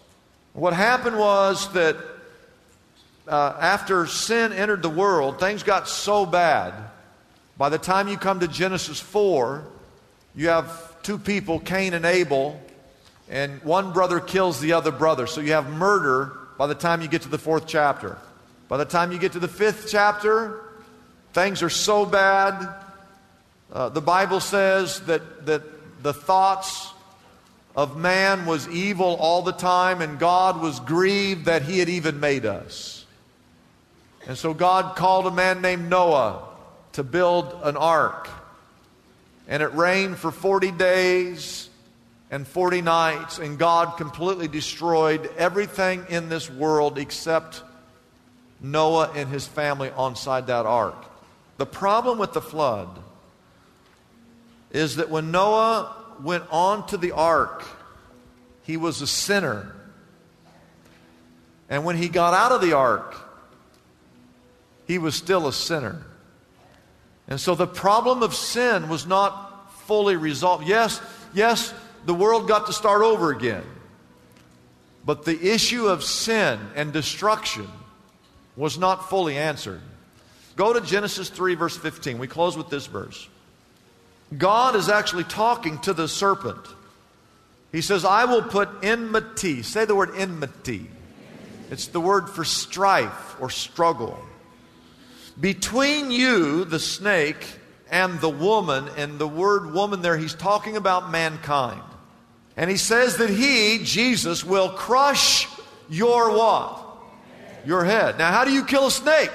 What 0.56 0.72
happened 0.72 1.18
was 1.18 1.70
that 1.74 1.98
uh, 3.28 3.58
after 3.60 4.06
sin 4.06 4.54
entered 4.54 4.80
the 4.80 4.88
world, 4.88 5.38
things 5.38 5.62
got 5.62 5.86
so 5.86 6.24
bad. 6.24 6.72
By 7.58 7.68
the 7.68 7.76
time 7.76 8.08
you 8.08 8.16
come 8.16 8.40
to 8.40 8.48
Genesis 8.48 8.98
4, 8.98 9.62
you 10.34 10.48
have 10.48 11.02
two 11.02 11.18
people, 11.18 11.60
Cain 11.60 11.92
and 11.92 12.06
Abel, 12.06 12.58
and 13.28 13.62
one 13.64 13.92
brother 13.92 14.18
kills 14.18 14.58
the 14.58 14.72
other 14.72 14.92
brother. 14.92 15.26
So 15.26 15.42
you 15.42 15.52
have 15.52 15.68
murder 15.68 16.32
by 16.56 16.66
the 16.68 16.74
time 16.74 17.02
you 17.02 17.08
get 17.08 17.20
to 17.22 17.28
the 17.28 17.36
fourth 17.36 17.66
chapter. 17.66 18.16
By 18.68 18.78
the 18.78 18.86
time 18.86 19.12
you 19.12 19.18
get 19.18 19.32
to 19.32 19.38
the 19.38 19.48
fifth 19.48 19.88
chapter, 19.90 20.62
things 21.34 21.62
are 21.62 21.68
so 21.68 22.06
bad. 22.06 22.66
Uh, 23.70 23.90
the 23.90 24.00
Bible 24.00 24.40
says 24.40 25.00
that, 25.00 25.44
that 25.44 26.02
the 26.02 26.14
thoughts 26.14 26.94
of 27.76 27.94
man 27.96 28.46
was 28.46 28.66
evil 28.68 29.16
all 29.20 29.42
the 29.42 29.52
time, 29.52 30.00
and 30.00 30.18
God 30.18 30.62
was 30.62 30.80
grieved 30.80 31.44
that 31.44 31.62
he 31.62 31.78
had 31.78 31.90
even 31.90 32.18
made 32.18 32.46
us. 32.46 33.04
And 34.26 34.36
so 34.36 34.54
God 34.54 34.96
called 34.96 35.26
a 35.26 35.30
man 35.30 35.60
named 35.60 35.90
Noah 35.90 36.42
to 36.92 37.04
build 37.04 37.60
an 37.62 37.76
ark. 37.76 38.30
And 39.46 39.62
it 39.62 39.74
rained 39.74 40.16
for 40.16 40.32
40 40.32 40.72
days 40.72 41.68
and 42.30 42.48
40 42.48 42.80
nights, 42.80 43.38
and 43.38 43.58
God 43.58 43.98
completely 43.98 44.48
destroyed 44.48 45.30
everything 45.36 46.06
in 46.08 46.30
this 46.30 46.50
world 46.50 46.98
except 46.98 47.62
Noah 48.60 49.12
and 49.14 49.28
his 49.28 49.46
family 49.46 49.90
on 49.90 50.16
side 50.16 50.46
that 50.46 50.64
ark. 50.64 51.04
The 51.58 51.66
problem 51.66 52.18
with 52.18 52.32
the 52.32 52.40
flood 52.40 52.88
is 54.72 54.96
that 54.96 55.10
when 55.10 55.30
Noah 55.30 55.94
went 56.22 56.44
on 56.50 56.86
to 56.88 56.96
the 56.96 57.12
ark, 57.12 57.64
he 58.62 58.76
was 58.76 59.00
a 59.00 59.06
sinner. 59.06 59.74
And 61.68 61.84
when 61.84 61.96
he 61.96 62.08
got 62.08 62.34
out 62.34 62.52
of 62.52 62.60
the 62.60 62.74
ark, 62.74 63.16
he 64.86 64.98
was 64.98 65.14
still 65.14 65.48
a 65.48 65.52
sinner. 65.52 66.04
And 67.28 67.40
so 67.40 67.54
the 67.54 67.66
problem 67.66 68.22
of 68.22 68.34
sin 68.34 68.88
was 68.88 69.06
not 69.06 69.72
fully 69.82 70.16
resolved. 70.16 70.66
Yes, 70.66 71.00
yes, 71.34 71.74
the 72.04 72.14
world 72.14 72.46
got 72.46 72.66
to 72.66 72.72
start 72.72 73.02
over 73.02 73.32
again. 73.32 73.64
But 75.04 75.24
the 75.24 75.52
issue 75.52 75.86
of 75.86 76.02
sin 76.02 76.58
and 76.74 76.92
destruction 76.92 77.68
was 78.56 78.78
not 78.78 79.08
fully 79.08 79.36
answered. 79.36 79.80
Go 80.56 80.72
to 80.72 80.80
Genesis 80.80 81.28
3, 81.28 81.54
verse 81.54 81.76
15. 81.76 82.18
We 82.18 82.26
close 82.26 82.56
with 82.56 82.70
this 82.70 82.86
verse. 82.86 83.28
God 84.36 84.76
is 84.76 84.88
actually 84.88 85.24
talking 85.24 85.78
to 85.80 85.92
the 85.92 86.08
serpent. 86.08 86.64
He 87.72 87.80
says, 87.80 88.04
I 88.04 88.24
will 88.24 88.42
put 88.42 88.68
enmity. 88.82 89.62
Say 89.62 89.84
the 89.84 89.94
word 89.94 90.10
enmity. 90.16 90.86
It's 91.70 91.88
the 91.88 92.00
word 92.00 92.28
for 92.28 92.44
strife 92.44 93.40
or 93.40 93.50
struggle 93.50 94.18
between 95.38 96.10
you, 96.10 96.64
the 96.64 96.78
snake, 96.78 97.46
and 97.90 98.20
the 98.20 98.28
woman, 98.28 98.88
and 98.96 99.18
the 99.18 99.28
word 99.28 99.72
woman 99.72 100.02
there, 100.02 100.16
he's 100.16 100.34
talking 100.34 100.76
about 100.76 101.10
mankind. 101.10 101.82
And 102.56 102.70
he 102.70 102.76
says 102.76 103.18
that 103.18 103.30
he, 103.30 103.80
Jesus, 103.84 104.44
will 104.44 104.70
crush 104.70 105.46
your 105.88 106.36
what? 106.36 106.82
Your 107.66 107.84
head. 107.84 108.18
Now, 108.18 108.32
how 108.32 108.44
do 108.44 108.52
you 108.52 108.64
kill 108.64 108.86
a 108.86 108.90
snake? 108.90 109.30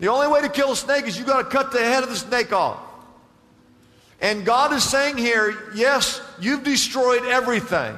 The 0.00 0.08
only 0.08 0.28
way 0.28 0.42
to 0.42 0.48
kill 0.48 0.72
a 0.72 0.76
snake 0.76 1.06
is 1.06 1.18
you 1.18 1.24
got 1.24 1.42
to 1.42 1.48
cut 1.48 1.72
the 1.72 1.78
head 1.78 2.02
of 2.02 2.10
the 2.10 2.16
snake 2.16 2.52
off. 2.52 2.78
And 4.20 4.44
God 4.44 4.72
is 4.72 4.82
saying 4.82 5.16
here, 5.16 5.56
yes, 5.74 6.20
you've 6.40 6.64
destroyed 6.64 7.24
everything. 7.24 7.96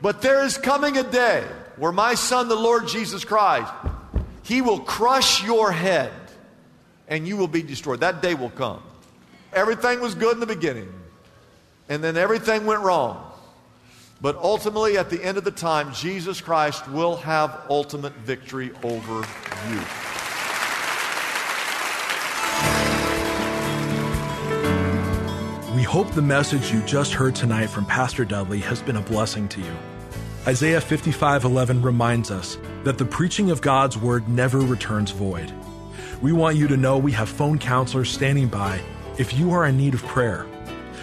But 0.00 0.22
there 0.22 0.44
is 0.44 0.56
coming 0.56 0.96
a 0.96 1.02
day 1.02 1.44
where 1.76 1.92
my 1.92 2.14
son, 2.14 2.48
the 2.48 2.54
Lord 2.54 2.86
Jesus 2.86 3.24
Christ, 3.24 3.72
he 4.42 4.62
will 4.62 4.80
crush 4.80 5.44
your 5.44 5.72
head 5.72 6.12
and 7.08 7.26
you 7.26 7.36
will 7.36 7.48
be 7.48 7.62
destroyed. 7.62 8.00
That 8.00 8.22
day 8.22 8.34
will 8.34 8.50
come. 8.50 8.82
Everything 9.52 10.00
was 10.00 10.14
good 10.14 10.34
in 10.34 10.40
the 10.40 10.46
beginning, 10.46 10.92
and 11.88 12.04
then 12.04 12.18
everything 12.18 12.66
went 12.66 12.82
wrong. 12.82 13.24
But 14.20 14.36
ultimately, 14.36 14.98
at 14.98 15.10
the 15.10 15.24
end 15.24 15.38
of 15.38 15.44
the 15.44 15.50
time, 15.50 15.94
Jesus 15.94 16.40
Christ 16.40 16.86
will 16.88 17.16
have 17.16 17.62
ultimate 17.70 18.12
victory 18.14 18.72
over 18.82 19.26
you. 19.70 19.80
We 25.78 25.84
hope 25.84 26.10
the 26.10 26.20
message 26.20 26.72
you 26.72 26.82
just 26.82 27.14
heard 27.14 27.36
tonight 27.36 27.68
from 27.68 27.86
Pastor 27.86 28.24
Dudley 28.24 28.58
has 28.58 28.82
been 28.82 28.96
a 28.96 29.00
blessing 29.00 29.46
to 29.50 29.60
you. 29.60 29.72
Isaiah 30.44 30.80
55:11 30.80 31.84
reminds 31.84 32.32
us 32.32 32.58
that 32.82 32.98
the 32.98 33.04
preaching 33.04 33.52
of 33.52 33.60
God's 33.60 33.96
word 33.96 34.28
never 34.28 34.58
returns 34.58 35.12
void. 35.12 35.52
We 36.20 36.32
want 36.32 36.56
you 36.56 36.66
to 36.66 36.76
know 36.76 36.98
we 36.98 37.12
have 37.12 37.28
phone 37.28 37.60
counselors 37.60 38.10
standing 38.10 38.48
by 38.48 38.80
if 39.18 39.38
you 39.38 39.52
are 39.52 39.66
in 39.66 39.76
need 39.76 39.94
of 39.94 40.04
prayer. 40.04 40.46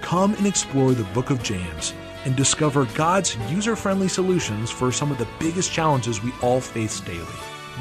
Come 0.00 0.34
and 0.34 0.46
explore 0.46 0.92
the 0.92 1.04
book 1.04 1.30
of 1.30 1.42
James 1.42 1.92
and 2.24 2.36
discover 2.36 2.86
God's 2.94 3.36
user 3.50 3.76
friendly 3.76 4.08
solutions 4.08 4.70
for 4.70 4.92
some 4.92 5.10
of 5.10 5.18
the 5.18 5.28
biggest 5.38 5.72
challenges 5.72 6.22
we 6.22 6.32
all 6.42 6.60
face 6.60 7.00
daily. 7.00 7.26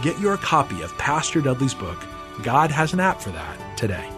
Get 0.01 0.19
your 0.19 0.37
copy 0.37 0.81
of 0.81 0.97
Pastor 0.97 1.41
Dudley's 1.41 1.73
book, 1.73 2.05
God 2.43 2.71
Has 2.71 2.93
an 2.93 2.99
App 2.99 3.21
for 3.21 3.31
That, 3.31 3.77
today. 3.77 4.09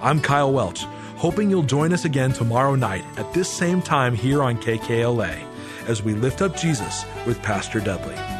I'm 0.00 0.20
Kyle 0.20 0.52
Welch, 0.52 0.84
hoping 1.16 1.50
you'll 1.50 1.62
join 1.62 1.92
us 1.92 2.04
again 2.04 2.32
tomorrow 2.32 2.74
night 2.74 3.04
at 3.16 3.32
this 3.32 3.50
same 3.50 3.82
time 3.82 4.14
here 4.14 4.42
on 4.42 4.58
KKLA 4.58 5.44
as 5.86 6.02
we 6.02 6.14
lift 6.14 6.42
up 6.42 6.56
Jesus 6.56 7.04
with 7.26 7.42
Pastor 7.42 7.80
Dudley. 7.80 8.37